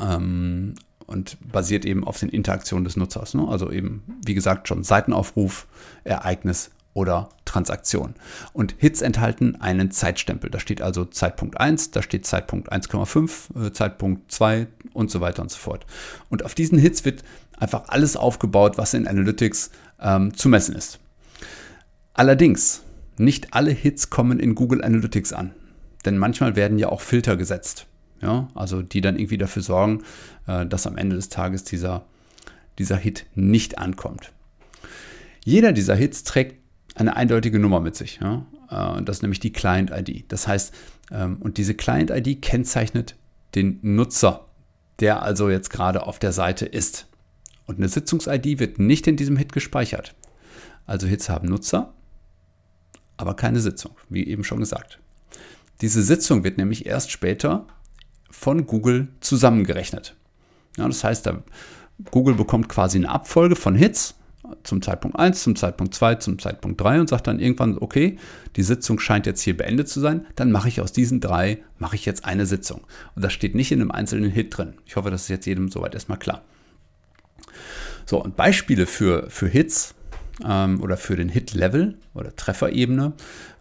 Ähm, 0.00 0.75
und 1.12 1.37
basiert 1.53 1.85
eben 1.85 2.05
auf 2.05 2.19
den 2.19 2.29
Interaktionen 2.29 2.85
des 2.85 2.97
Nutzers. 2.97 3.35
Ne? 3.35 3.47
Also 3.47 3.70
eben, 3.70 4.03
wie 4.25 4.35
gesagt, 4.35 4.69
schon 4.69 4.82
Seitenaufruf, 4.82 5.67
Ereignis 6.05 6.70
oder 6.94 7.29
Transaktion. 7.44 8.14
Und 8.53 8.75
Hits 8.79 9.03
enthalten 9.03 9.61
einen 9.61 9.91
Zeitstempel. 9.91 10.50
Da 10.50 10.59
steht 10.59 10.82
also 10.82 11.05
Zeitpunkt 11.05 11.59
1, 11.59 11.91
da 11.91 12.03
steht 12.03 12.26
Zeitpunkt 12.26 12.73
1,5, 12.73 13.67
äh, 13.67 13.73
Zeitpunkt 13.73 14.31
2 14.32 14.67
und 14.93 15.11
so 15.11 15.20
weiter 15.20 15.43
und 15.43 15.50
so 15.50 15.59
fort. 15.59 15.87
Und 16.29 16.44
auf 16.44 16.55
diesen 16.55 16.79
Hits 16.79 17.05
wird 17.05 17.23
einfach 17.58 17.88
alles 17.88 18.17
aufgebaut, 18.17 18.76
was 18.76 18.94
in 18.94 19.06
Analytics 19.06 19.70
ähm, 20.00 20.35
zu 20.35 20.49
messen 20.49 20.75
ist. 20.75 20.99
Allerdings, 22.15 22.82
nicht 23.17 23.55
alle 23.55 23.70
Hits 23.70 24.11
kommen 24.11 24.41
in 24.41 24.55
Google 24.55 24.82
Analytics 24.85 25.32
an. 25.32 25.53
Denn 26.05 26.19
manchmal 26.19 26.56
werden 26.56 26.79
ja 26.79 26.88
auch 26.88 27.00
Filter 27.00 27.37
gesetzt. 27.37 27.87
Ja, 28.23 28.49
also 28.55 28.83
die 28.83 29.01
dann 29.01 29.17
irgendwie 29.19 29.39
dafür 29.39 29.63
sorgen, 29.63 30.05
äh, 30.47 30.65
dass 30.65 30.87
am 30.87 30.97
Ende 30.97 31.17
des 31.17 31.29
Tages 31.29 31.65
dieser, 31.65 32.05
dieser 32.79 32.97
Hit 32.97 33.27
nicht 33.35 33.79
ankommt. 33.79 34.33
Jeder 35.44 35.73
dieser 35.73 35.96
Hits 35.96 36.23
trägt 36.23 36.56
eine 36.94 37.17
eindeutige 37.17 37.58
Nummer 37.58 37.81
mit 37.81 37.96
sich. 37.96 38.20
Ja? 38.23 38.46
Äh, 38.70 38.99
und 38.99 39.08
das 39.08 39.17
ist 39.19 39.23
nämlich 39.23 39.41
die 39.41 39.53
Client-ID. 39.53 40.27
Das 40.29 40.46
heißt, 40.46 40.73
ähm, 41.11 41.37
und 41.41 41.58
diese 41.58 41.75
Client-ID 41.75 42.41
kennzeichnet 42.41 43.17
den 43.55 43.79
Nutzer, 43.82 44.46
der 45.01 45.23
also 45.23 45.51
jetzt 45.51 45.70
gerade 45.70 46.06
auf 46.06 46.19
der 46.19 46.32
Seite 46.32 46.65
ist. 46.65 47.08
Und 47.67 47.79
eine 47.79 47.89
Sitzungs-ID 47.89 48.61
wird 48.61 48.79
nicht 48.79 49.06
in 49.06 49.17
diesem 49.17 49.37
Hit 49.37 49.53
gespeichert. 49.53 50.15
Also 50.87 51.06
Hits 51.06 51.29
haben 51.29 51.49
Nutzer, 51.49 51.93
aber 53.17 53.35
keine 53.35 53.61
Sitzung, 53.61 53.96
wie 54.08 54.27
eben 54.27 54.44
schon 54.44 54.61
gesagt. 54.61 54.99
Diese 55.81 56.03
Sitzung 56.03 56.44
wird 56.44 56.58
nämlich 56.58 56.87
erst 56.87 57.11
später 57.11 57.67
von 58.32 58.67
Google 58.67 59.08
zusammengerechnet. 59.20 60.17
Ja, 60.77 60.89
das 60.89 61.05
heißt, 61.05 61.31
Google 62.10 62.34
bekommt 62.34 62.69
quasi 62.69 62.98
eine 62.98 63.10
Abfolge 63.10 63.55
von 63.55 63.77
Hits 63.77 64.17
zum 64.65 64.82
Zeitpunkt 64.82 65.19
1, 65.19 65.43
zum 65.43 65.56
Zeitpunkt 65.56 65.94
2, 65.94 66.17
zum 66.17 66.39
Zeitpunkt 66.39 66.81
3 66.81 67.01
und 67.01 67.08
sagt 67.08 67.27
dann 67.27 67.39
irgendwann, 67.39 67.79
okay, 67.79 68.19
die 68.56 68.62
Sitzung 68.62 68.98
scheint 68.98 69.27
jetzt 69.27 69.43
hier 69.43 69.56
beendet 69.56 69.89
zu 69.89 70.01
sein, 70.01 70.27
dann 70.34 70.51
mache 70.51 70.69
ich 70.69 70.81
aus 70.81 70.93
diesen 70.93 71.20
drei, 71.20 71.62
mache 71.79 71.94
ich 71.96 72.05
jetzt 72.05 72.24
eine 72.24 72.46
Sitzung. 72.46 72.82
Und 73.15 73.22
das 73.22 73.32
steht 73.32 73.55
nicht 73.55 73.70
in 73.70 73.81
einem 73.81 73.91
einzelnen 73.91 74.31
Hit 74.31 74.56
drin. 74.56 74.74
Ich 74.84 74.96
hoffe, 74.96 75.10
das 75.10 75.22
ist 75.22 75.29
jetzt 75.29 75.46
jedem 75.46 75.69
soweit 75.69 75.94
erstmal 75.94 76.19
klar. 76.19 76.43
So, 78.05 78.22
und 78.22 78.36
Beispiele 78.36 78.86
für, 78.86 79.31
für 79.31 79.46
Hits 79.46 79.94
ähm, 80.44 80.82
oder 80.82 80.96
für 80.96 81.17
den 81.17 81.29
Hit-Level 81.29 81.98
oder 82.15 82.34
Trefferebene 82.34 83.12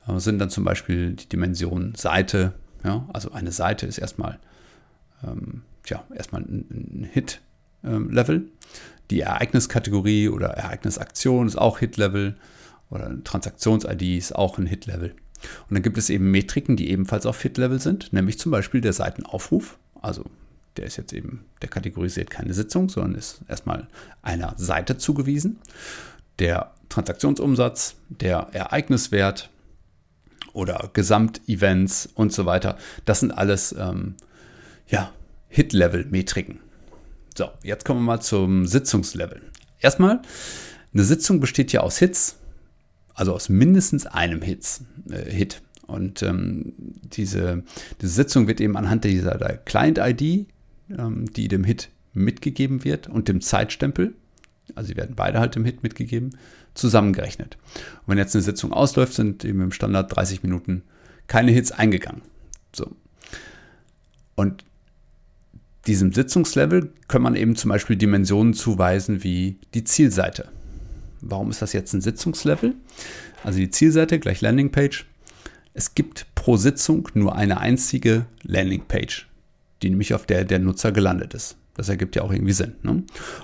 äh, 0.07 0.19
sind 0.19 0.39
dann 0.39 0.49
zum 0.49 0.63
Beispiel 0.63 1.13
die 1.13 1.29
Dimension 1.29 1.93
Seite. 1.95 2.53
Ja, 2.83 3.07
also 3.13 3.31
eine 3.31 3.51
Seite 3.51 3.85
ist 3.85 3.99
erstmal, 3.99 4.39
ähm, 5.23 5.61
tja, 5.83 6.03
erstmal 6.15 6.41
ein, 6.41 6.65
ein 6.69 7.09
Hit-Level. 7.11 8.35
Ähm, 8.35 8.51
die 9.09 9.21
Ereigniskategorie 9.21 10.29
oder 10.29 10.49
Ereignisaktion 10.49 11.47
ist 11.47 11.57
auch 11.57 11.79
Hit-Level 11.79 12.37
oder 12.89 13.23
Transaktions-ID 13.23 14.17
ist 14.17 14.35
auch 14.35 14.57
ein 14.57 14.65
Hit-Level. 14.65 15.15
Und 15.69 15.73
dann 15.73 15.81
gibt 15.81 15.97
es 15.97 16.09
eben 16.09 16.29
Metriken, 16.31 16.75
die 16.77 16.91
ebenfalls 16.91 17.25
auf 17.25 17.41
Hit-Level 17.41 17.79
sind, 17.79 18.13
nämlich 18.13 18.39
zum 18.39 18.51
Beispiel 18.51 18.81
der 18.81 18.93
Seitenaufruf. 18.93 19.77
Also 20.01 20.25
der 20.77 20.85
ist 20.85 20.97
jetzt 20.97 21.13
eben, 21.13 21.45
der 21.61 21.69
kategorisiert 21.69 22.29
keine 22.29 22.53
Sitzung, 22.53 22.89
sondern 22.89 23.15
ist 23.15 23.41
erstmal 23.47 23.87
einer 24.21 24.53
Seite 24.57 24.97
zugewiesen. 24.97 25.59
Der 26.39 26.73
Transaktionsumsatz, 26.89 27.95
der 28.09 28.47
Ereigniswert 28.51 29.49
oder 30.53 30.89
Gesamtevents 30.93 32.07
und 32.13 32.33
so 32.33 32.45
weiter, 32.45 32.77
das 33.05 33.19
sind 33.21 33.31
alles 33.31 33.75
ähm, 33.77 34.15
ja, 34.91 35.11
Hit-Level-Metriken. 35.47 36.59
So, 37.35 37.49
jetzt 37.63 37.85
kommen 37.85 38.01
wir 38.01 38.05
mal 38.05 38.19
zum 38.19 38.65
Sitzungslevel. 38.65 39.41
Erstmal, 39.79 40.21
Eine 40.93 41.03
Sitzung 41.03 41.39
besteht 41.39 41.71
ja 41.71 41.79
aus 41.79 41.97
Hits, 41.97 42.37
also 43.13 43.33
aus 43.33 43.47
mindestens 43.47 44.05
einem 44.05 44.41
Hits, 44.41 44.83
äh, 45.09 45.31
Hit. 45.31 45.61
Und 45.87 46.21
ähm, 46.21 46.73
diese, 46.77 47.63
diese 48.01 48.11
Sitzung 48.11 48.47
wird 48.47 48.59
eben 48.59 48.75
anhand 48.75 49.05
dieser 49.05 49.37
Client-ID, 49.65 50.47
ähm, 50.89 51.31
die 51.33 51.47
dem 51.47 51.63
Hit 51.63 51.89
mitgegeben 52.13 52.83
wird, 52.83 53.07
und 53.07 53.29
dem 53.29 53.39
Zeitstempel, 53.39 54.13
also 54.75 54.89
sie 54.89 54.97
werden 54.97 55.15
beide 55.15 55.39
halt 55.39 55.55
dem 55.55 55.63
Hit 55.63 55.81
mitgegeben, 55.81 56.37
zusammengerechnet. 56.73 57.57
Und 58.05 58.11
wenn 58.11 58.17
jetzt 58.17 58.35
eine 58.35 58.43
Sitzung 58.43 58.73
ausläuft, 58.73 59.13
sind 59.13 59.45
eben 59.45 59.61
im 59.61 59.71
Standard 59.71 60.13
30 60.13 60.43
Minuten 60.43 60.83
keine 61.27 61.51
Hits 61.51 61.71
eingegangen. 61.71 62.21
So. 62.73 62.91
Und 64.35 64.65
diesem 65.87 66.13
Sitzungslevel 66.13 66.91
kann 67.07 67.21
man 67.21 67.35
eben 67.35 67.55
zum 67.55 67.69
Beispiel 67.69 67.95
Dimensionen 67.95 68.53
zuweisen 68.53 69.23
wie 69.23 69.57
die 69.73 69.83
Zielseite. 69.83 70.47
Warum 71.21 71.49
ist 71.49 71.61
das 71.61 71.73
jetzt 71.73 71.93
ein 71.93 72.01
Sitzungslevel? 72.01 72.75
Also 73.43 73.59
die 73.59 73.69
Zielseite 73.69 74.19
gleich 74.19 74.41
Landingpage. 74.41 75.05
Es 75.73 75.95
gibt 75.95 76.27
pro 76.35 76.57
Sitzung 76.57 77.09
nur 77.13 77.35
eine 77.35 77.59
einzige 77.59 78.25
Landingpage, 78.43 79.27
die 79.81 79.89
nämlich 79.89 80.13
auf 80.13 80.25
der 80.25 80.43
der 80.43 80.59
Nutzer 80.59 80.91
gelandet 80.91 81.33
ist. 81.33 81.57
Das 81.75 81.89
ergibt 81.89 82.15
ja 82.15 82.23
auch 82.23 82.31
irgendwie 82.31 82.53
Sinn. 82.53 82.75
Ne? 82.83 83.03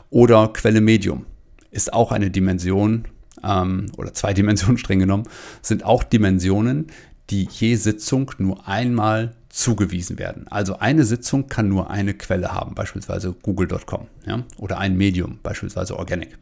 Oder 0.10 0.50
Quelle 0.50 0.82
Medium 0.82 1.26
ist 1.72 1.94
auch 1.94 2.12
eine 2.12 2.30
Dimension 2.30 3.06
ähm, 3.44 3.88
oder 3.98 4.14
zwei 4.14 4.34
Dimensionen 4.36 4.78
streng 4.78 5.00
genommen, 5.00 5.24
sind 5.62 5.84
auch 5.84 6.04
Dimensionen, 6.04 6.88
die 7.30 7.48
je 7.52 7.76
Sitzung 7.76 8.32
nur 8.38 8.68
einmal 8.68 9.36
zugewiesen 9.58 10.20
werden. 10.20 10.48
Also 10.50 10.78
eine 10.78 11.04
Sitzung 11.04 11.48
kann 11.48 11.68
nur 11.68 11.90
eine 11.90 12.14
Quelle 12.14 12.54
haben, 12.54 12.76
beispielsweise 12.76 13.34
google.com 13.42 14.08
ja? 14.26 14.44
oder 14.58 14.78
ein 14.78 14.96
Medium, 14.96 15.40
beispielsweise 15.42 15.98
Organic. 15.98 16.38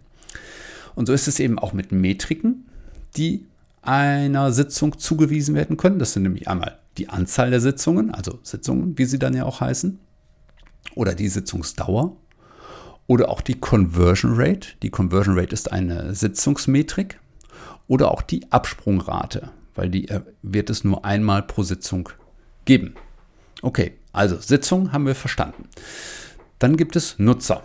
Und 0.95 1.05
so 1.05 1.13
ist 1.13 1.29
es 1.29 1.39
eben 1.39 1.57
auch 1.57 1.71
mit 1.71 1.93
Metriken, 1.93 2.65
die 3.15 3.45
einer 3.81 4.51
Sitzung 4.51 4.99
zugewiesen 4.99 5.55
werden 5.55 5.77
können. 5.77 5.97
Das 5.97 6.11
sind 6.11 6.23
nämlich 6.23 6.49
einmal 6.49 6.77
die 6.97 7.07
Anzahl 7.07 7.51
der 7.51 7.61
Sitzungen, 7.61 8.13
also 8.13 8.39
Sitzungen, 8.43 8.97
wie 8.97 9.05
sie 9.05 9.19
dann 9.19 9.33
ja 9.33 9.45
auch 9.45 9.61
heißen, 9.61 9.97
oder 10.93 11.15
die 11.15 11.29
Sitzungsdauer 11.29 12.17
oder 13.07 13.29
auch 13.29 13.39
die 13.39 13.55
Conversion 13.55 14.33
Rate. 14.35 14.69
Die 14.83 14.89
Conversion 14.89 15.39
Rate 15.39 15.53
ist 15.53 15.71
eine 15.71 16.13
Sitzungsmetrik 16.13 17.17
oder 17.87 18.11
auch 18.11 18.21
die 18.21 18.51
Absprungrate, 18.51 19.51
weil 19.73 19.89
die 19.89 20.09
äh, 20.09 20.19
wird 20.41 20.69
es 20.69 20.83
nur 20.83 21.05
einmal 21.05 21.43
pro 21.43 21.63
Sitzung 21.63 22.09
geben. 22.65 22.95
Okay, 23.61 23.93
also 24.11 24.37
Sitzung 24.39 24.91
haben 24.91 25.05
wir 25.05 25.15
verstanden. 25.15 25.69
Dann 26.59 26.77
gibt 26.77 26.95
es 26.95 27.19
Nutzer. 27.19 27.63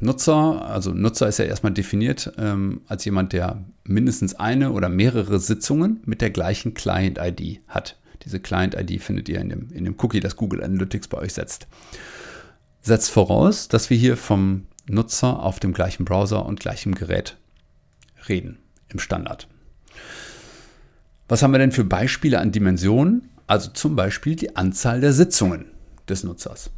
Nutzer, 0.00 0.66
also 0.66 0.92
Nutzer 0.92 1.28
ist 1.28 1.38
ja 1.38 1.46
erstmal 1.46 1.72
definiert 1.72 2.32
ähm, 2.38 2.82
als 2.86 3.04
jemand, 3.04 3.32
der 3.32 3.64
mindestens 3.84 4.34
eine 4.34 4.72
oder 4.72 4.88
mehrere 4.88 5.38
Sitzungen 5.38 6.00
mit 6.04 6.20
der 6.20 6.30
gleichen 6.30 6.74
Client-ID 6.74 7.60
hat. 7.68 7.98
Diese 8.24 8.40
Client-ID 8.40 9.00
findet 9.02 9.28
ihr 9.28 9.40
in 9.40 9.48
dem, 9.48 9.70
in 9.72 9.84
dem 9.84 9.94
Cookie, 9.98 10.20
das 10.20 10.36
Google 10.36 10.62
Analytics 10.62 11.08
bei 11.08 11.18
euch 11.18 11.32
setzt. 11.32 11.66
Setzt 12.82 13.10
voraus, 13.10 13.68
dass 13.68 13.88
wir 13.88 13.96
hier 13.96 14.16
vom 14.16 14.66
Nutzer 14.88 15.40
auf 15.42 15.60
dem 15.60 15.72
gleichen 15.72 16.04
Browser 16.04 16.44
und 16.44 16.60
gleichem 16.60 16.94
Gerät 16.94 17.36
reden, 18.28 18.58
im 18.88 18.98
Standard. 18.98 19.48
Was 21.28 21.42
haben 21.42 21.52
wir 21.52 21.58
denn 21.58 21.72
für 21.72 21.84
Beispiele 21.84 22.38
an 22.38 22.52
Dimensionen? 22.52 23.28
Also 23.46 23.70
zum 23.70 23.96
Beispiel 23.96 24.36
die 24.36 24.56
Anzahl 24.56 25.00
der 25.00 25.12
Sitzungen 25.12 25.66
des 26.08 26.24
Nutzers 26.24 26.70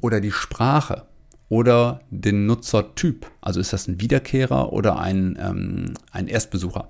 oder 0.00 0.20
die 0.20 0.32
Sprache 0.32 1.06
oder 1.48 2.00
den 2.10 2.46
Nutzertyp. 2.46 3.26
Also 3.40 3.60
ist 3.60 3.72
das 3.72 3.88
ein 3.88 4.00
Wiederkehrer 4.00 4.72
oder 4.72 4.98
ein, 4.98 5.38
ähm, 5.40 5.94
ein 6.10 6.28
Erstbesucher. 6.28 6.88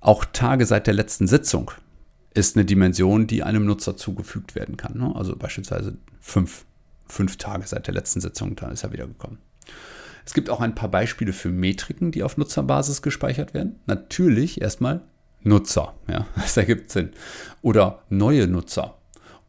Auch 0.00 0.24
Tage 0.24 0.66
seit 0.66 0.86
der 0.86 0.94
letzten 0.94 1.26
Sitzung 1.26 1.70
ist 2.34 2.56
eine 2.56 2.64
Dimension, 2.64 3.26
die 3.26 3.42
einem 3.42 3.64
Nutzer 3.64 3.96
zugefügt 3.96 4.54
werden 4.54 4.76
kann. 4.76 4.98
Ne? 4.98 5.12
Also 5.14 5.36
beispielsweise 5.36 5.96
fünf, 6.20 6.66
fünf 7.06 7.36
Tage 7.36 7.66
seit 7.66 7.86
der 7.86 7.94
letzten 7.94 8.20
Sitzung, 8.20 8.56
dann 8.56 8.72
ist 8.72 8.82
er 8.82 8.92
wiedergekommen. 8.92 9.38
Es 10.26 10.34
gibt 10.34 10.50
auch 10.50 10.60
ein 10.60 10.74
paar 10.74 10.90
Beispiele 10.90 11.32
für 11.32 11.50
Metriken, 11.50 12.10
die 12.10 12.22
auf 12.22 12.36
Nutzerbasis 12.36 13.02
gespeichert 13.02 13.54
werden. 13.54 13.78
Natürlich 13.86 14.60
erstmal 14.60 15.02
Nutzer, 15.44 15.94
ja, 16.08 16.26
das 16.34 16.56
ergibt 16.56 16.90
Sinn. 16.90 17.10
Oder 17.62 18.02
neue 18.08 18.48
Nutzer 18.48 18.98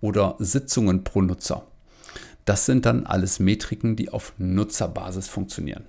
oder 0.02 0.36
Sitzungen 0.40 1.04
pro 1.04 1.22
Nutzer. 1.22 1.66
Das 2.46 2.66
sind 2.66 2.86
dann 2.86 3.08
alles 3.08 3.40
Metriken, 3.40 3.96
die 3.96 4.10
auf 4.10 4.34
Nutzerbasis 4.38 5.28
funktionieren. 5.28 5.86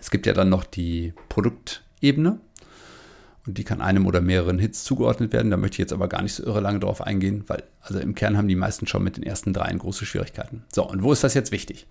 Es 0.00 0.10
gibt 0.10 0.26
ja 0.26 0.32
dann 0.32 0.48
noch 0.48 0.64
die 0.64 1.14
Produktebene 1.28 2.40
und 3.46 3.58
die 3.58 3.62
kann 3.62 3.80
einem 3.80 4.06
oder 4.06 4.20
mehreren 4.20 4.58
Hits 4.58 4.82
zugeordnet 4.82 5.32
werden. 5.32 5.50
Da 5.52 5.56
möchte 5.56 5.74
ich 5.74 5.78
jetzt 5.78 5.92
aber 5.92 6.08
gar 6.08 6.22
nicht 6.22 6.34
so 6.34 6.44
irre 6.44 6.60
lange 6.60 6.80
drauf 6.80 7.00
eingehen, 7.00 7.44
weil 7.46 7.62
also 7.80 8.00
im 8.00 8.16
Kern 8.16 8.36
haben 8.36 8.48
die 8.48 8.56
meisten 8.56 8.88
schon 8.88 9.04
mit 9.04 9.16
den 9.16 9.22
ersten 9.22 9.52
dreien 9.52 9.78
große 9.78 10.04
Schwierigkeiten. 10.04 10.64
So, 10.72 10.88
und 10.88 11.04
wo 11.04 11.12
ist 11.12 11.22
das 11.22 11.34
jetzt 11.34 11.52
wichtig? 11.52 11.86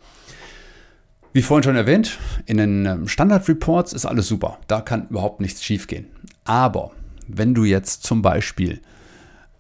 Wie 1.34 1.42
vorhin 1.42 1.64
schon 1.64 1.78
erwähnt, 1.78 2.20
in 2.46 2.58
den 2.58 2.86
ähm, 2.86 3.08
Standard 3.08 3.48
Reports 3.48 3.94
ist 3.94 4.06
alles 4.06 4.28
super. 4.28 4.60
Da 4.68 4.82
kann 4.82 5.08
überhaupt 5.08 5.40
nichts 5.40 5.64
schiefgehen. 5.64 6.08
Aber 6.44 6.92
wenn 7.28 7.54
du 7.54 7.64
jetzt 7.64 8.04
zum 8.04 8.22
Beispiel 8.22 8.82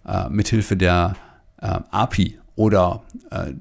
äh, 0.06 0.30
mithilfe 0.30 0.76
der 0.78 1.16
äh, 1.62 1.80
API 1.92 2.40
oder 2.56 3.04
äh, 3.30 3.54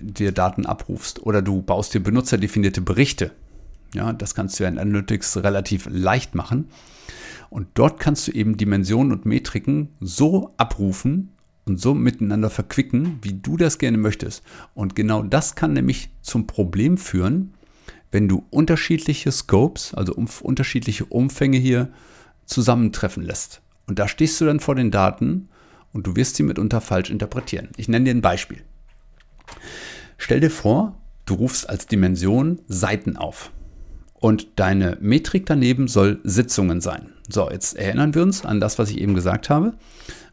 dir 0.00 0.32
Daten 0.32 0.66
abrufst 0.66 1.22
oder 1.24 1.42
du 1.42 1.62
baust 1.62 1.94
dir 1.94 2.00
benutzerdefinierte 2.00 2.80
Berichte. 2.80 3.32
Ja, 3.94 4.12
das 4.12 4.34
kannst 4.34 4.58
du 4.58 4.64
ja 4.64 4.70
in 4.70 4.78
Analytics 4.78 5.38
relativ 5.38 5.86
leicht 5.90 6.34
machen. 6.34 6.68
Und 7.50 7.68
dort 7.74 8.00
kannst 8.00 8.28
du 8.28 8.32
eben 8.32 8.56
Dimensionen 8.56 9.12
und 9.12 9.26
Metriken 9.26 9.90
so 10.00 10.54
abrufen 10.56 11.32
und 11.66 11.78
so 11.78 11.94
miteinander 11.94 12.48
verquicken, 12.48 13.18
wie 13.20 13.34
du 13.34 13.58
das 13.58 13.78
gerne 13.78 13.98
möchtest. 13.98 14.42
Und 14.74 14.94
genau 14.94 15.22
das 15.22 15.54
kann 15.54 15.74
nämlich 15.74 16.10
zum 16.22 16.46
Problem 16.46 16.96
führen, 16.96 17.52
wenn 18.10 18.28
du 18.28 18.44
unterschiedliche 18.50 19.30
Scopes, 19.32 19.94
also 19.94 20.14
um, 20.14 20.28
unterschiedliche 20.42 21.04
Umfänge 21.04 21.58
hier 21.58 21.88
zusammentreffen 22.46 23.22
lässt. 23.22 23.62
Und 23.86 23.98
da 23.98 24.08
stehst 24.08 24.40
du 24.40 24.44
dann 24.44 24.60
vor 24.60 24.74
den 24.74 24.90
Daten 24.90 25.48
und 25.92 26.06
du 26.06 26.16
wirst 26.16 26.36
sie 26.36 26.42
mitunter 26.42 26.80
falsch 26.80 27.10
interpretieren. 27.10 27.68
Ich 27.76 27.88
nenne 27.88 28.06
dir 28.06 28.14
ein 28.14 28.22
Beispiel. 28.22 28.62
Stell 30.18 30.40
dir 30.40 30.50
vor, 30.50 30.96
du 31.26 31.34
rufst 31.34 31.68
als 31.68 31.86
Dimension 31.86 32.60
Seiten 32.68 33.16
auf 33.16 33.50
und 34.14 34.48
deine 34.56 34.96
Metrik 35.00 35.46
daneben 35.46 35.88
soll 35.88 36.20
Sitzungen 36.22 36.80
sein. 36.80 37.12
So, 37.28 37.50
jetzt 37.50 37.76
erinnern 37.76 38.14
wir 38.14 38.22
uns 38.22 38.44
an 38.44 38.60
das, 38.60 38.78
was 38.78 38.90
ich 38.90 38.98
eben 39.00 39.14
gesagt 39.14 39.50
habe. 39.50 39.74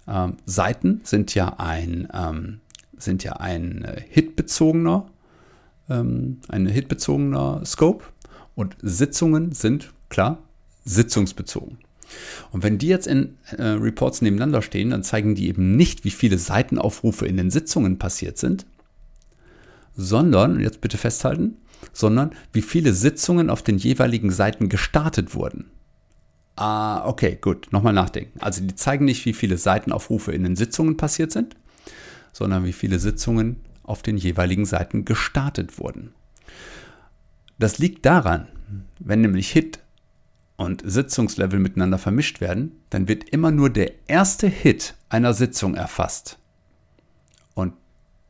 Ähm, 0.08 0.38
Seiten 0.46 1.02
sind 1.04 1.34
ja 1.36 1.56
ein, 1.58 2.08
ähm, 2.14 2.62
sind 2.98 3.24
ja 3.24 3.34
ein 3.34 3.84
äh, 3.84 4.02
hitbezogener, 4.10 5.08
ähm, 5.90 6.40
ein 6.50 6.68
hitbezogener 6.68 7.62
Scope 7.66 8.06
und 8.56 8.76
Sitzungen 8.82 9.54
sind 9.54 9.92
klar 10.10 10.40
sitzungsbezogen. 10.86 11.78
Und 12.52 12.64
wenn 12.64 12.78
die 12.78 12.88
jetzt 12.88 13.08
in 13.08 13.38
äh, 13.58 13.64
Reports 13.64 14.22
nebeneinander 14.22 14.62
stehen, 14.62 14.90
dann 14.90 15.04
zeigen 15.04 15.36
die 15.36 15.48
eben 15.48 15.76
nicht, 15.76 16.04
wie 16.04 16.12
viele 16.12 16.38
Seitenaufrufe 16.38 17.26
in 17.26 17.38
den 17.38 17.52
Sitzungen 17.52 17.98
passiert 18.00 18.38
sind, 18.38 18.66
sondern, 19.96 20.60
jetzt 20.60 20.82
bitte 20.82 20.98
festhalten, 20.98 21.58
sondern 21.94 22.32
wie 22.54 22.62
viele 22.62 22.94
Sitzungen 22.94 23.50
auf 23.50 23.62
den 23.62 23.78
jeweiligen 23.78 24.32
Seiten 24.32 24.70
gestartet 24.70 25.36
wurden. 25.36 25.72
Ah, 26.56 27.08
okay, 27.08 27.38
gut, 27.40 27.68
nochmal 27.72 27.94
nachdenken. 27.94 28.40
Also 28.42 28.62
die 28.62 28.76
zeigen 28.76 29.06
nicht, 29.06 29.26
wie 29.26 29.34
viele 29.34 29.58
Seitenaufrufe 29.58 30.34
in 30.34 30.44
den 30.44 30.56
Sitzungen 30.56 30.98
passiert 30.98 31.32
sind, 31.32 31.56
sondern 32.34 32.66
wie 32.66 32.74
viele 32.74 33.00
Sitzungen 33.00 33.58
auf 33.84 34.02
den 34.04 34.18
jeweiligen 34.18 34.66
Seiten 34.66 35.06
gestartet 35.06 35.80
wurden. 35.80 36.14
Das 37.58 37.78
liegt 37.78 38.06
daran, 38.06 38.48
wenn 39.00 39.22
nämlich 39.22 39.52
Hit 39.52 39.80
und 40.60 40.82
Sitzungslevel 40.84 41.58
miteinander 41.58 41.98
vermischt 41.98 42.42
werden, 42.42 42.74
dann 42.90 43.08
wird 43.08 43.30
immer 43.30 43.50
nur 43.50 43.70
der 43.70 43.94
erste 44.10 44.48
Hit 44.48 44.94
einer 45.08 45.34
Sitzung 45.34 45.74
erfasst. 45.74 46.38
Und 47.54 47.76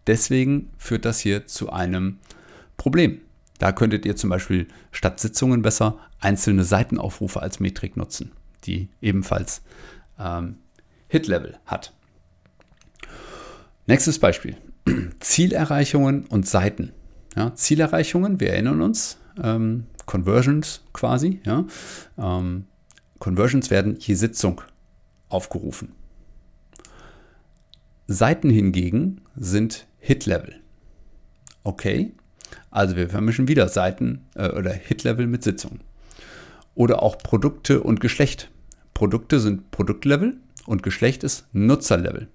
deswegen 0.05 0.69
führt 0.77 1.05
das 1.05 1.19
hier 1.19 1.48
zu 1.48 1.71
einem 1.71 2.19
Problem. 2.77 3.21
Da 3.57 3.71
könntet 3.71 4.05
ihr 4.05 4.15
zum 4.15 4.29
Beispiel 4.29 4.67
statt 4.91 5.19
Sitzungen 5.19 5.63
besser 5.63 5.98
einzelne 6.19 6.65
Seitenaufrufe 6.65 7.41
als 7.41 7.59
Metrik 7.59 7.98
nutzen, 7.98 8.31
die 8.63 8.89
ebenfalls 9.01 9.63
ähm, 10.19 10.57
Hit-Level 11.07 11.57
hat. 11.65 11.93
Nächstes 13.88 14.19
Beispiel. 14.19 14.55
Zielerreichungen 15.19 16.27
und 16.27 16.48
Seiten. 16.48 16.91
Ja, 17.36 17.55
Zielerreichungen, 17.55 18.39
wir 18.39 18.51
erinnern 18.51 18.81
uns, 18.81 19.17
ähm, 19.41 19.88
Conversions 20.10 20.82
quasi. 20.92 21.39
Ja? 21.46 21.66
Ähm, 22.18 22.66
Conversions 23.20 23.70
werden 23.70 23.98
je 24.00 24.16
Sitzung 24.16 24.62
aufgerufen. 25.30 25.94
Seiten 28.08 28.50
hingegen 28.50 29.22
sind 29.36 29.86
Hit-Level. 30.00 30.56
Okay, 31.63 32.13
also 32.72 32.96
wir 32.96 33.08
vermischen 33.08 33.48
wieder 33.48 33.70
Seiten 33.70 34.25
äh, 34.34 34.50
oder 34.50 34.72
Hit-Level 34.74 35.28
mit 35.28 35.44
Sitzungen. 35.44 35.82
oder 36.74 37.04
auch 37.04 37.18
Produkte 37.18 37.82
und 37.84 38.00
Geschlecht. 38.00 38.50
Produkte 38.94 39.39
sind 39.39 39.70
Produktlevel 39.70 40.38
und 40.66 40.82
Geschlecht 40.82 41.24
ist 41.24 41.46
Nutzerlevel. 41.51 42.30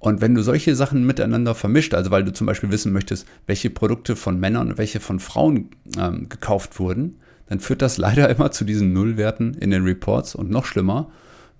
Und 0.00 0.22
wenn 0.22 0.34
du 0.34 0.42
solche 0.42 0.74
Sachen 0.74 1.06
miteinander 1.06 1.54
vermischt, 1.54 1.92
also 1.94 2.10
weil 2.10 2.24
du 2.24 2.32
zum 2.32 2.46
Beispiel 2.46 2.72
wissen 2.72 2.92
möchtest, 2.92 3.26
welche 3.46 3.68
Produkte 3.68 4.16
von 4.16 4.40
Männern 4.40 4.70
und 4.70 4.78
welche 4.78 4.98
von 4.98 5.20
Frauen 5.20 5.68
ähm, 5.98 6.28
gekauft 6.28 6.80
wurden, 6.80 7.20
dann 7.48 7.60
führt 7.60 7.82
das 7.82 7.98
leider 7.98 8.28
immer 8.30 8.50
zu 8.50 8.64
diesen 8.64 8.92
Nullwerten 8.92 9.54
in 9.54 9.70
den 9.70 9.84
Reports 9.84 10.34
und 10.34 10.50
noch 10.50 10.64
schlimmer 10.64 11.10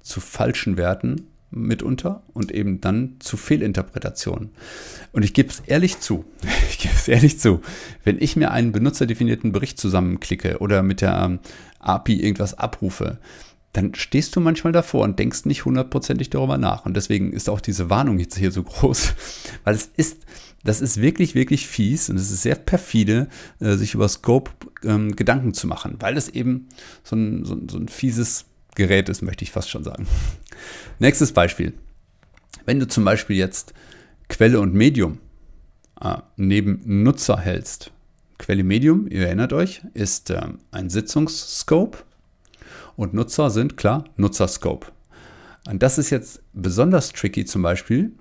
zu 0.00 0.20
falschen 0.20 0.78
Werten 0.78 1.26
mitunter 1.50 2.22
und 2.32 2.50
eben 2.50 2.80
dann 2.80 3.16
zu 3.18 3.36
Fehlinterpretationen. 3.36 4.50
Und 5.12 5.22
ich 5.22 5.34
gebe 5.34 5.50
es 5.50 5.60
ehrlich 5.60 6.00
zu, 6.00 6.24
ich 6.70 6.78
gebe 6.78 6.94
es 6.94 7.08
ehrlich 7.08 7.38
zu, 7.38 7.60
wenn 8.04 8.16
ich 8.18 8.36
mir 8.36 8.52
einen 8.52 8.72
benutzerdefinierten 8.72 9.52
Bericht 9.52 9.78
zusammenklicke 9.78 10.58
oder 10.60 10.82
mit 10.82 11.02
der 11.02 11.20
ähm, 11.22 11.40
API 11.80 12.22
irgendwas 12.22 12.54
abrufe, 12.54 13.18
dann 13.72 13.94
stehst 13.94 14.34
du 14.34 14.40
manchmal 14.40 14.72
davor 14.72 15.04
und 15.04 15.18
denkst 15.18 15.44
nicht 15.44 15.64
hundertprozentig 15.64 16.30
darüber 16.30 16.58
nach. 16.58 16.86
Und 16.86 16.96
deswegen 16.96 17.32
ist 17.32 17.48
auch 17.48 17.60
diese 17.60 17.88
Warnung 17.88 18.18
jetzt 18.18 18.36
hier 18.36 18.50
so 18.50 18.62
groß, 18.64 19.14
weil 19.64 19.74
es 19.74 19.90
ist, 19.96 20.26
das 20.64 20.80
ist 20.80 21.00
wirklich, 21.00 21.34
wirklich 21.34 21.66
fies 21.68 22.10
und 22.10 22.16
es 22.16 22.30
ist 22.30 22.42
sehr 22.42 22.56
perfide, 22.56 23.28
äh, 23.60 23.76
sich 23.76 23.94
über 23.94 24.08
Scope 24.08 24.50
ähm, 24.82 25.14
Gedanken 25.14 25.54
zu 25.54 25.66
machen, 25.66 25.96
weil 26.00 26.16
es 26.16 26.28
eben 26.28 26.68
so 27.04 27.16
ein, 27.16 27.44
so, 27.44 27.56
so 27.68 27.78
ein 27.78 27.88
fieses 27.88 28.46
Gerät 28.74 29.08
ist, 29.08 29.22
möchte 29.22 29.44
ich 29.44 29.52
fast 29.52 29.70
schon 29.70 29.84
sagen. 29.84 30.06
Nächstes 30.98 31.32
Beispiel. 31.32 31.74
Wenn 32.66 32.78
du 32.78 32.88
zum 32.88 33.04
Beispiel 33.04 33.36
jetzt 33.36 33.72
Quelle 34.28 34.60
und 34.60 34.74
Medium 34.74 35.18
äh, 36.00 36.16
neben 36.36 37.02
Nutzer 37.02 37.38
hältst. 37.38 37.92
Quelle 38.38 38.64
Medium, 38.64 39.06
ihr 39.10 39.26
erinnert 39.26 39.52
euch, 39.52 39.82
ist 39.92 40.30
äh, 40.30 40.40
ein 40.70 40.88
Sitzungsscope 40.88 41.98
und 43.00 43.14
Nutzer 43.14 43.48
sind 43.48 43.78
klar 43.78 44.04
Nutzerscope. 44.16 44.88
Und 45.66 45.82
das 45.82 45.96
ist 45.96 46.10
jetzt 46.10 46.42
besonders 46.52 47.12
tricky 47.12 47.46
zum 47.46 47.62
Beispiel, 47.62 48.12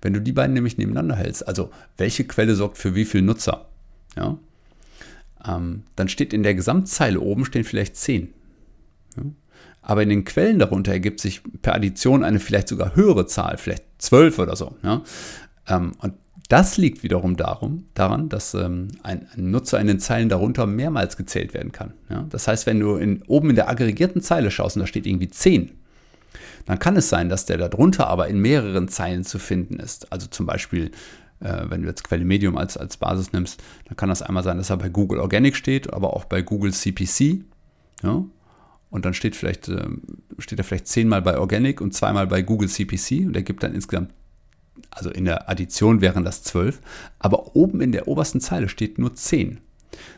wenn 0.00 0.12
du 0.12 0.20
die 0.20 0.30
beiden 0.30 0.54
nämlich 0.54 0.78
nebeneinander 0.78 1.16
hältst. 1.16 1.48
Also 1.48 1.70
welche 1.96 2.22
Quelle 2.22 2.54
sorgt 2.54 2.78
für 2.78 2.94
wie 2.94 3.04
viel 3.04 3.22
Nutzer? 3.22 3.66
Ja? 4.14 4.38
Ähm, 5.44 5.82
dann 5.96 6.08
steht 6.08 6.32
in 6.32 6.44
der 6.44 6.54
Gesamtzeile 6.54 7.18
oben 7.18 7.44
stehen 7.44 7.64
vielleicht 7.64 7.96
10. 7.96 8.32
Ja? 9.16 9.22
Aber 9.82 10.04
in 10.04 10.08
den 10.08 10.24
Quellen 10.24 10.60
darunter 10.60 10.92
ergibt 10.92 11.18
sich 11.18 11.42
per 11.62 11.74
Addition 11.74 12.22
eine 12.22 12.38
vielleicht 12.38 12.68
sogar 12.68 12.94
höhere 12.94 13.26
Zahl, 13.26 13.58
vielleicht 13.58 13.82
12 13.98 14.38
oder 14.38 14.54
so. 14.54 14.76
Ja? 14.84 15.02
Ähm, 15.66 15.94
und 15.98 16.14
das 16.48 16.76
liegt 16.76 17.02
wiederum 17.02 17.36
darum, 17.36 17.86
daran, 17.94 18.28
dass 18.28 18.54
ähm, 18.54 18.88
ein, 19.02 19.26
ein, 19.34 19.50
Nutzer 19.50 19.80
in 19.80 19.86
den 19.86 19.98
Zeilen 19.98 20.28
darunter 20.28 20.66
mehrmals 20.66 21.16
gezählt 21.16 21.54
werden 21.54 21.72
kann. 21.72 21.94
Ja? 22.08 22.26
Das 22.30 22.46
heißt, 22.46 22.66
wenn 22.66 22.78
du 22.78 22.96
in, 22.96 23.22
oben 23.26 23.50
in 23.50 23.56
der 23.56 23.68
aggregierten 23.68 24.22
Zeile 24.22 24.50
schaust 24.50 24.76
und 24.76 24.80
da 24.80 24.86
steht 24.86 25.06
irgendwie 25.06 25.28
10, 25.28 25.72
dann 26.66 26.78
kann 26.78 26.96
es 26.96 27.08
sein, 27.08 27.28
dass 27.28 27.46
der 27.46 27.58
darunter 27.58 28.08
aber 28.08 28.28
in 28.28 28.40
mehreren 28.40 28.88
Zeilen 28.88 29.24
zu 29.24 29.38
finden 29.38 29.78
ist. 29.78 30.12
Also 30.12 30.26
zum 30.28 30.46
Beispiel, 30.46 30.90
äh, 31.40 31.64
wenn 31.68 31.82
du 31.82 31.88
jetzt 31.88 32.04
Quelle 32.04 32.24
Medium 32.24 32.56
als, 32.56 32.76
als 32.76 32.96
Basis 32.96 33.32
nimmst, 33.32 33.62
dann 33.86 33.96
kann 33.96 34.08
das 34.08 34.22
einmal 34.22 34.42
sein, 34.42 34.58
dass 34.58 34.70
er 34.70 34.76
bei 34.76 34.88
Google 34.88 35.20
Organic 35.20 35.56
steht, 35.56 35.92
aber 35.92 36.14
auch 36.14 36.24
bei 36.24 36.42
Google 36.42 36.72
CPC. 36.72 37.44
Ja? 38.02 38.24
Und 38.90 39.04
dann 39.04 39.14
steht, 39.14 39.34
vielleicht, 39.34 39.68
äh, 39.68 39.88
steht 40.38 40.58
er 40.58 40.64
vielleicht 40.64 40.86
zehnmal 40.86 41.22
bei 41.22 41.38
Organic 41.38 41.80
und 41.80 41.92
zweimal 41.92 42.26
bei 42.26 42.42
Google 42.42 42.68
CPC 42.68 43.26
und 43.26 43.34
er 43.34 43.42
gibt 43.42 43.62
dann 43.62 43.74
insgesamt 43.74 44.12
also 44.90 45.10
in 45.10 45.24
der 45.24 45.48
Addition 45.48 46.00
wären 46.00 46.24
das 46.24 46.42
12, 46.42 46.80
aber 47.18 47.54
oben 47.54 47.80
in 47.80 47.92
der 47.92 48.08
obersten 48.08 48.40
Zeile 48.40 48.68
steht 48.68 48.98
nur 48.98 49.14
10. 49.14 49.58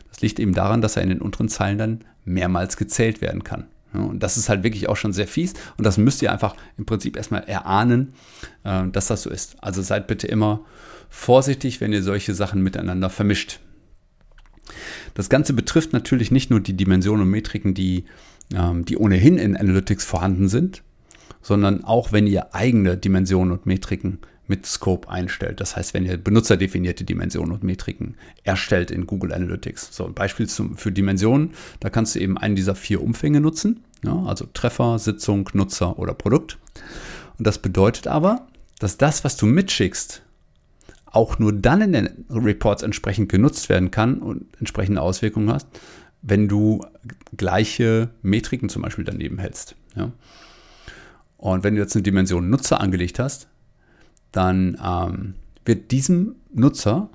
Das 0.09 0.21
liegt 0.21 0.39
eben 0.39 0.53
daran, 0.53 0.81
dass 0.81 0.95
er 0.95 1.03
in 1.03 1.09
den 1.09 1.21
unteren 1.21 1.49
Zeilen 1.49 1.77
dann 1.77 1.99
mehrmals 2.25 2.77
gezählt 2.77 3.21
werden 3.21 3.43
kann. 3.43 3.65
und 3.93 4.21
das 4.21 4.37
ist 4.37 4.49
halt 4.49 4.63
wirklich 4.63 4.87
auch 4.87 4.97
schon 4.97 5.13
sehr 5.13 5.27
fies 5.27 5.53
und 5.77 5.83
das 5.83 5.97
müsst 5.97 6.21
ihr 6.21 6.31
einfach 6.31 6.55
im 6.77 6.85
Prinzip 6.85 7.17
erstmal 7.17 7.43
erahnen, 7.43 8.13
äh, 8.63 8.87
dass 8.91 9.07
das 9.07 9.23
so 9.23 9.29
ist. 9.29 9.61
Also 9.63 9.81
seid 9.81 10.07
bitte 10.07 10.27
immer 10.27 10.61
vorsichtig, 11.09 11.81
wenn 11.81 11.91
ihr 11.91 12.03
solche 12.03 12.35
Sachen 12.35 12.61
miteinander 12.61 13.09
vermischt. 13.09 13.59
Das 15.15 15.29
Ganze 15.29 15.53
betrifft 15.53 15.93
natürlich 15.93 16.31
nicht 16.31 16.49
nur 16.49 16.59
die 16.59 16.77
Dimensionen 16.77 17.23
und 17.23 17.29
Metriken, 17.29 17.73
die, 17.73 18.05
ähm, 18.53 18.85
die 18.85 18.97
ohnehin 18.97 19.37
in 19.37 19.57
Analytics 19.57 20.05
vorhanden 20.05 20.47
sind, 20.47 20.83
sondern 21.41 21.83
auch 21.83 22.11
wenn 22.11 22.27
ihr 22.27 22.53
eigene 22.53 22.97
Dimensionen 22.97 23.51
und 23.51 23.65
Metriken 23.65 24.19
mit 24.49 24.65
Scope 24.65 25.09
einstellt. 25.09 25.61
Das 25.61 25.75
heißt, 25.75 25.93
wenn 25.93 26.05
ihr 26.05 26.17
benutzerdefinierte 26.17 27.03
Dimensionen 27.03 27.53
und 27.53 27.63
Metriken 27.63 28.15
erstellt 28.43 28.91
in 28.91 29.05
Google 29.05 29.33
Analytics. 29.33 29.89
So 29.91 30.05
ein 30.05 30.13
Beispiel 30.13 30.47
zum, 30.47 30.75
für 30.75 30.91
Dimensionen, 30.91 31.51
da 31.79 31.89
kannst 31.89 32.15
du 32.15 32.19
eben 32.19 32.37
einen 32.37 32.55
dieser 32.55 32.75
vier 32.75 33.01
Umfänge 33.01 33.41
nutzen, 33.41 33.83
ja, 34.03 34.23
also 34.23 34.45
Treffer, 34.53 34.97
Sitzung, 34.99 35.49
Nutzer 35.53 35.99
oder 35.99 36.13
Produkt. 36.13 36.57
Und 37.37 37.45
das 37.45 37.59
bedeutet 37.59 38.07
aber, 38.07 38.47
dass 38.79 38.97
das, 38.97 39.23
was 39.23 39.37
du 39.37 39.45
mitschickst, 39.45 40.23
auch 41.05 41.39
nur 41.39 41.53
dann 41.53 41.81
in 41.81 41.93
den 41.93 42.25
Reports 42.29 42.83
entsprechend 42.83 43.29
genutzt 43.29 43.69
werden 43.69 43.91
kann 43.91 44.19
und 44.19 44.45
entsprechende 44.59 45.01
Auswirkungen 45.01 45.51
hast, 45.51 45.67
wenn 46.21 46.47
du 46.47 46.85
gleiche 47.35 48.09
Metriken 48.21 48.69
zum 48.69 48.81
Beispiel 48.81 49.05
daneben 49.05 49.39
hältst. 49.39 49.75
Ja. 49.95 50.11
Und 51.37 51.63
wenn 51.63 51.75
du 51.75 51.81
jetzt 51.81 51.95
eine 51.95 52.03
Dimension 52.03 52.49
Nutzer 52.49 52.81
angelegt 52.81 53.19
hast, 53.19 53.47
dann 54.31 54.77
ähm, 54.83 55.33
wird 55.65 55.91
diesem 55.91 56.35
Nutzer, 56.53 57.09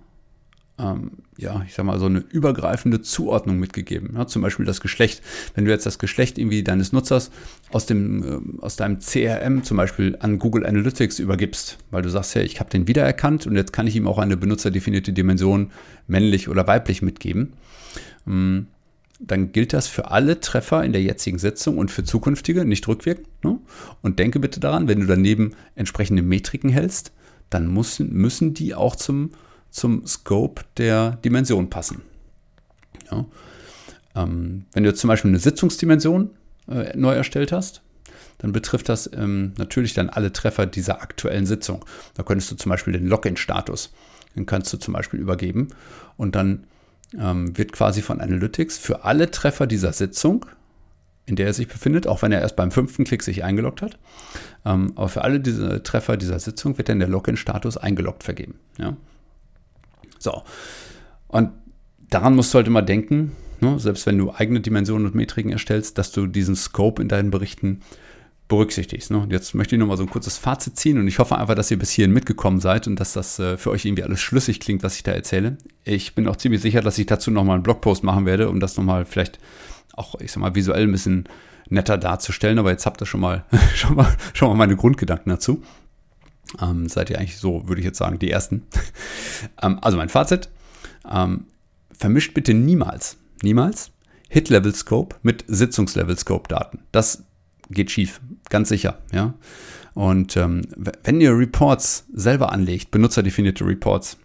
ähm, 0.78 1.12
ja, 1.36 1.62
ich 1.66 1.74
sag 1.74 1.84
mal, 1.84 1.98
so 1.98 2.06
eine 2.06 2.18
übergreifende 2.18 3.00
Zuordnung 3.00 3.58
mitgegeben. 3.58 4.14
Ja, 4.16 4.26
zum 4.26 4.42
Beispiel 4.42 4.66
das 4.66 4.80
Geschlecht. 4.80 5.22
Wenn 5.54 5.64
du 5.64 5.70
jetzt 5.70 5.86
das 5.86 5.98
Geschlecht 5.98 6.38
irgendwie 6.38 6.62
deines 6.62 6.92
Nutzers 6.92 7.30
aus, 7.70 7.86
dem, 7.86 8.58
äh, 8.58 8.62
aus 8.62 8.76
deinem 8.76 8.98
CRM 8.98 9.62
zum 9.62 9.76
Beispiel 9.76 10.16
an 10.20 10.38
Google 10.38 10.66
Analytics 10.66 11.18
übergibst, 11.18 11.78
weil 11.90 12.02
du 12.02 12.10
sagst, 12.10 12.34
ja, 12.34 12.42
ich 12.42 12.60
habe 12.60 12.70
den 12.70 12.88
wiedererkannt 12.88 13.46
und 13.46 13.56
jetzt 13.56 13.72
kann 13.72 13.86
ich 13.86 13.96
ihm 13.96 14.08
auch 14.08 14.18
eine 14.18 14.36
benutzerdefinierte 14.36 15.12
Dimension 15.12 15.70
männlich 16.06 16.48
oder 16.48 16.66
weiblich 16.66 17.02
mitgeben. 17.02 17.52
Ähm, 18.26 18.66
dann 19.20 19.52
gilt 19.52 19.72
das 19.72 19.86
für 19.86 20.10
alle 20.10 20.40
Treffer 20.40 20.84
in 20.84 20.92
der 20.92 21.02
jetzigen 21.02 21.38
Sitzung 21.38 21.78
und 21.78 21.90
für 21.90 22.04
zukünftige, 22.04 22.64
nicht 22.64 22.86
rückwirkend. 22.88 23.28
Ne? 23.44 23.58
Und 24.02 24.18
denke 24.18 24.40
bitte 24.40 24.60
daran, 24.60 24.88
wenn 24.88 25.00
du 25.00 25.06
daneben 25.06 25.52
entsprechende 25.76 26.22
Metriken 26.22 26.70
hältst, 26.70 27.12
dann 27.50 27.72
müssen, 27.72 28.12
müssen 28.12 28.54
die 28.54 28.74
auch 28.74 28.96
zum, 28.96 29.30
zum 29.70 30.06
Scope 30.06 30.62
der 30.76 31.12
Dimension 31.24 31.70
passen. 31.70 32.02
Ja? 33.10 33.24
Ähm, 34.16 34.66
wenn 34.72 34.84
du 34.84 34.94
zum 34.94 35.08
Beispiel 35.08 35.30
eine 35.30 35.38
Sitzungsdimension 35.38 36.30
äh, 36.68 36.96
neu 36.96 37.14
erstellt 37.14 37.52
hast, 37.52 37.82
dann 38.38 38.52
betrifft 38.52 38.88
das 38.88 39.08
ähm, 39.12 39.54
natürlich 39.58 39.94
dann 39.94 40.10
alle 40.10 40.32
Treffer 40.32 40.66
dieser 40.66 41.02
aktuellen 41.02 41.46
Sitzung. 41.46 41.84
Da 42.14 42.24
könntest 42.24 42.50
du 42.50 42.56
zum 42.56 42.70
Beispiel 42.70 42.92
den 42.92 43.06
Login-Status, 43.06 43.92
den 44.34 44.46
kannst 44.46 44.72
du 44.72 44.76
zum 44.76 44.92
Beispiel 44.92 45.20
übergeben 45.20 45.68
und 46.16 46.34
dann 46.34 46.64
ähm, 47.18 47.56
wird 47.56 47.72
quasi 47.72 48.02
von 48.02 48.20
Analytics 48.20 48.78
für 48.78 49.04
alle 49.04 49.30
Treffer 49.30 49.66
dieser 49.66 49.92
Sitzung, 49.92 50.46
in 51.26 51.36
der 51.36 51.46
er 51.46 51.54
sich 51.54 51.68
befindet, 51.68 52.06
auch 52.06 52.22
wenn 52.22 52.32
er 52.32 52.40
erst 52.40 52.56
beim 52.56 52.70
fünften 52.70 53.04
Klick 53.04 53.22
sich 53.22 53.44
eingeloggt 53.44 53.82
hat, 53.82 53.98
ähm, 54.64 54.92
aber 54.96 55.08
für 55.08 55.22
alle 55.22 55.40
diese 55.40 55.82
Treffer 55.82 56.16
dieser 56.16 56.38
Sitzung 56.38 56.76
wird 56.78 56.88
dann 56.88 56.98
der 56.98 57.08
Login-Status 57.08 57.76
eingeloggt 57.76 58.22
vergeben. 58.24 58.54
Ja? 58.78 58.96
So. 60.18 60.42
Und 61.28 61.50
daran 62.10 62.34
musst 62.34 62.52
du 62.52 62.58
halt 62.58 62.66
immer 62.66 62.82
denken, 62.82 63.32
ne, 63.60 63.78
selbst 63.78 64.06
wenn 64.06 64.18
du 64.18 64.32
eigene 64.32 64.60
Dimensionen 64.60 65.06
und 65.06 65.14
Metriken 65.14 65.52
erstellst, 65.52 65.98
dass 65.98 66.12
du 66.12 66.26
diesen 66.26 66.56
Scope 66.56 67.00
in 67.00 67.08
deinen 67.08 67.30
Berichten 67.30 67.80
berücksichtigst. 68.48 69.10
Ne? 69.10 69.18
Und 69.18 69.32
jetzt 69.32 69.54
möchte 69.54 69.74
ich 69.74 69.80
nochmal 69.80 69.96
so 69.96 70.02
ein 70.02 70.10
kurzes 70.10 70.36
Fazit 70.36 70.76
ziehen 70.76 70.98
und 70.98 71.08
ich 71.08 71.18
hoffe 71.18 71.36
einfach, 71.36 71.54
dass 71.54 71.70
ihr 71.70 71.78
bis 71.78 71.90
hierhin 71.90 72.12
mitgekommen 72.12 72.60
seid 72.60 72.86
und 72.86 73.00
dass 73.00 73.14
das 73.14 73.38
äh, 73.38 73.56
für 73.56 73.70
euch 73.70 73.84
irgendwie 73.84 74.02
alles 74.02 74.20
schlüssig 74.20 74.60
klingt, 74.60 74.82
was 74.82 74.96
ich 74.96 75.02
da 75.02 75.12
erzähle. 75.12 75.56
Ich 75.84 76.14
bin 76.14 76.28
auch 76.28 76.36
ziemlich 76.36 76.60
sicher, 76.60 76.82
dass 76.82 76.98
ich 76.98 77.06
dazu 77.06 77.30
nochmal 77.30 77.54
einen 77.54 77.62
Blogpost 77.62 78.04
machen 78.04 78.26
werde, 78.26 78.50
um 78.50 78.60
das 78.60 78.76
nochmal 78.76 79.06
vielleicht 79.06 79.38
auch, 79.94 80.20
ich 80.20 80.32
sag 80.32 80.40
mal, 80.40 80.54
visuell 80.54 80.82
ein 80.82 80.92
bisschen 80.92 81.28
netter 81.68 81.96
darzustellen. 81.96 82.58
Aber 82.58 82.70
jetzt 82.70 82.84
habt 82.84 83.00
ihr 83.00 83.06
schon 83.06 83.20
mal, 83.20 83.44
schon 83.74 83.96
mal, 83.96 84.14
schon 84.34 84.48
mal 84.48 84.56
meine 84.56 84.76
Grundgedanken 84.76 85.30
dazu. 85.30 85.62
Ähm, 86.60 86.88
seid 86.88 87.10
ihr 87.10 87.18
eigentlich 87.18 87.38
so, 87.38 87.66
würde 87.66 87.80
ich 87.80 87.86
jetzt 87.86 87.98
sagen, 87.98 88.18
die 88.18 88.30
Ersten. 88.30 88.66
ähm, 89.62 89.78
also 89.80 89.96
mein 89.96 90.10
Fazit. 90.10 90.50
Ähm, 91.10 91.46
vermischt 91.92 92.34
bitte 92.34 92.54
niemals, 92.54 93.16
niemals 93.42 93.90
Hit-Level-Scope 94.28 95.16
mit 95.22 95.44
Sitzungslevel-Scope-Daten. 95.48 96.80
Das 96.92 97.24
geht 97.70 97.90
schief, 97.90 98.20
ganz 98.50 98.68
sicher, 98.68 98.98
ja. 99.12 99.34
Und 99.94 100.36
ähm, 100.36 100.62
wenn 101.04 101.20
ihr 101.20 101.36
Reports 101.36 102.06
selber 102.12 102.52
anlegt, 102.52 102.90
benutzerdefinierte 102.90 103.64
Reports, 103.64 104.18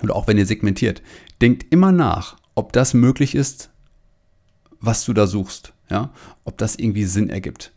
und 0.00 0.10
auch 0.10 0.26
wenn 0.26 0.38
ihr 0.38 0.46
segmentiert, 0.46 1.02
denkt 1.40 1.72
immer 1.72 1.92
nach, 1.92 2.36
ob 2.54 2.72
das 2.72 2.94
möglich 2.94 3.34
ist, 3.34 3.70
was 4.80 5.04
du 5.04 5.12
da 5.12 5.26
suchst, 5.26 5.72
ja, 5.90 6.10
ob 6.44 6.58
das 6.58 6.76
irgendwie 6.76 7.04
Sinn 7.04 7.30
ergibt. 7.30 7.72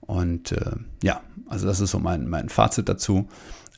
Und 0.00 0.52
äh, 0.52 0.76
ja, 1.02 1.22
also 1.48 1.66
das 1.66 1.80
ist 1.80 1.90
so 1.90 1.98
mein, 1.98 2.28
mein 2.28 2.48
Fazit 2.48 2.88
dazu. 2.88 3.28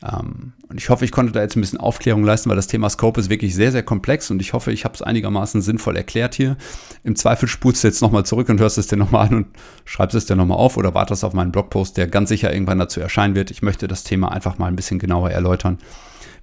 Ähm, 0.03 0.53
und 0.67 0.77
ich 0.77 0.89
hoffe, 0.89 1.05
ich 1.05 1.11
konnte 1.11 1.31
da 1.31 1.41
jetzt 1.41 1.55
ein 1.55 1.61
bisschen 1.61 1.79
Aufklärung 1.79 2.23
leisten, 2.23 2.49
weil 2.49 2.55
das 2.57 2.67
Thema 2.67 2.89
Scope 2.89 3.19
ist 3.19 3.29
wirklich 3.29 3.55
sehr, 3.55 3.71
sehr 3.71 3.83
komplex 3.83 4.31
und 4.31 4.41
ich 4.41 4.53
hoffe, 4.53 4.71
ich 4.71 4.83
habe 4.83 4.95
es 4.95 5.01
einigermaßen 5.01 5.61
sinnvoll 5.61 5.95
erklärt 5.95 6.35
hier. 6.35 6.57
Im 7.03 7.15
Zweifel 7.15 7.47
spulst 7.47 7.83
du 7.83 7.87
jetzt 7.87 8.01
nochmal 8.01 8.25
zurück 8.25 8.49
und 8.49 8.59
hörst 8.59 8.77
es 8.77 8.87
dir 8.87 8.97
nochmal 8.97 9.27
an 9.27 9.35
und 9.35 9.47
schreibst 9.85 10.15
es 10.15 10.25
dir 10.25 10.35
nochmal 10.35 10.57
auf 10.57 10.75
oder 10.75 10.93
wartest 10.93 11.23
auf 11.23 11.33
meinen 11.33 11.51
Blogpost, 11.51 11.95
der 11.95 12.07
ganz 12.07 12.29
sicher 12.29 12.51
irgendwann 12.51 12.79
dazu 12.79 12.99
erscheinen 12.99 13.35
wird. 13.35 13.51
Ich 13.51 13.61
möchte 13.61 13.87
das 13.87 14.03
Thema 14.03 14.31
einfach 14.31 14.57
mal 14.57 14.67
ein 14.67 14.75
bisschen 14.75 14.99
genauer 14.99 15.31
erläutern, 15.31 15.77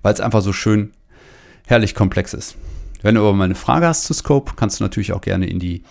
weil 0.02 0.14
es 0.14 0.20
einfach 0.20 0.40
so 0.40 0.52
schön 0.52 0.92
herrlich 1.66 1.94
komplex 1.94 2.32
ist. 2.32 2.56
Wenn 3.02 3.14
du 3.14 3.20
aber 3.20 3.32
mal 3.34 3.44
eine 3.44 3.54
Frage 3.54 3.86
hast 3.86 4.04
zu 4.04 4.14
Scope, 4.14 4.52
kannst 4.56 4.80
du 4.80 4.84
natürlich 4.84 5.12
auch 5.12 5.20
gerne 5.20 5.46
in 5.46 5.58
die 5.58 5.82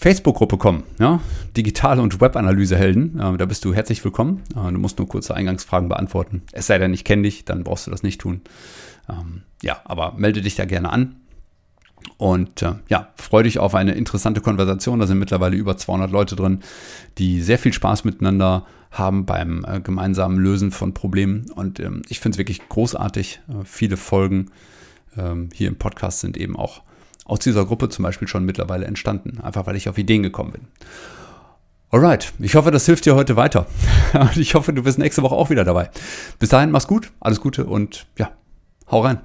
Facebook-Gruppe 0.00 0.56
kommen. 0.56 0.84
Ja? 0.98 1.20
Digitale 1.58 2.00
und 2.00 2.22
Webanalysehelden. 2.22 3.20
Äh, 3.20 3.36
da 3.36 3.44
bist 3.44 3.66
du 3.66 3.74
herzlich 3.74 4.02
willkommen. 4.02 4.42
Äh, 4.56 4.72
du 4.72 4.78
musst 4.78 4.98
nur 4.98 5.06
kurze 5.06 5.34
Eingangsfragen 5.34 5.90
beantworten. 5.90 6.42
Es 6.52 6.66
sei 6.66 6.78
denn, 6.78 6.94
ich 6.94 7.04
kenne 7.04 7.22
dich, 7.22 7.44
dann 7.44 7.64
brauchst 7.64 7.86
du 7.86 7.90
das 7.90 8.02
nicht 8.02 8.18
tun. 8.18 8.40
Ähm, 9.10 9.42
ja, 9.62 9.82
aber 9.84 10.14
melde 10.16 10.40
dich 10.40 10.54
da 10.54 10.64
gerne 10.64 10.90
an. 10.90 11.16
Und 12.16 12.62
äh, 12.62 12.76
ja, 12.88 13.10
freue 13.16 13.42
dich 13.42 13.58
auf 13.58 13.74
eine 13.74 13.92
interessante 13.92 14.40
Konversation. 14.40 15.00
Da 15.00 15.06
sind 15.06 15.18
mittlerweile 15.18 15.54
über 15.54 15.76
200 15.76 16.10
Leute 16.10 16.34
drin, 16.34 16.60
die 17.18 17.42
sehr 17.42 17.58
viel 17.58 17.74
Spaß 17.74 18.04
miteinander 18.04 18.64
haben 18.90 19.26
beim 19.26 19.66
äh, 19.68 19.80
gemeinsamen 19.80 20.38
Lösen 20.38 20.70
von 20.70 20.94
Problemen. 20.94 21.50
Und 21.54 21.78
ähm, 21.78 22.00
ich 22.08 22.20
finde 22.20 22.36
es 22.36 22.38
wirklich 22.38 22.66
großartig. 22.70 23.42
Äh, 23.50 23.64
viele 23.66 23.98
Folgen 23.98 24.50
ähm, 25.14 25.50
hier 25.52 25.68
im 25.68 25.76
Podcast 25.76 26.20
sind 26.20 26.38
eben 26.38 26.56
auch 26.56 26.84
aus 27.30 27.38
dieser 27.38 27.64
Gruppe 27.64 27.88
zum 27.88 28.02
Beispiel 28.02 28.26
schon 28.26 28.44
mittlerweile 28.44 28.86
entstanden, 28.86 29.40
einfach 29.40 29.66
weil 29.66 29.76
ich 29.76 29.88
auf 29.88 29.98
Ideen 29.98 30.22
gekommen 30.24 30.50
bin. 30.50 30.62
Alright, 31.90 32.32
ich 32.40 32.56
hoffe, 32.56 32.70
das 32.72 32.86
hilft 32.86 33.06
dir 33.06 33.14
heute 33.14 33.36
weiter. 33.36 33.66
Und 34.14 34.36
ich 34.36 34.54
hoffe, 34.54 34.72
du 34.72 34.82
bist 34.82 34.98
nächste 34.98 35.22
Woche 35.22 35.36
auch 35.36 35.48
wieder 35.48 35.64
dabei. 35.64 35.90
Bis 36.38 36.48
dahin, 36.48 36.70
mach's 36.70 36.88
gut, 36.88 37.12
alles 37.20 37.40
Gute 37.40 37.66
und 37.66 38.06
ja, 38.16 38.30
hau 38.90 39.02
rein. 39.02 39.20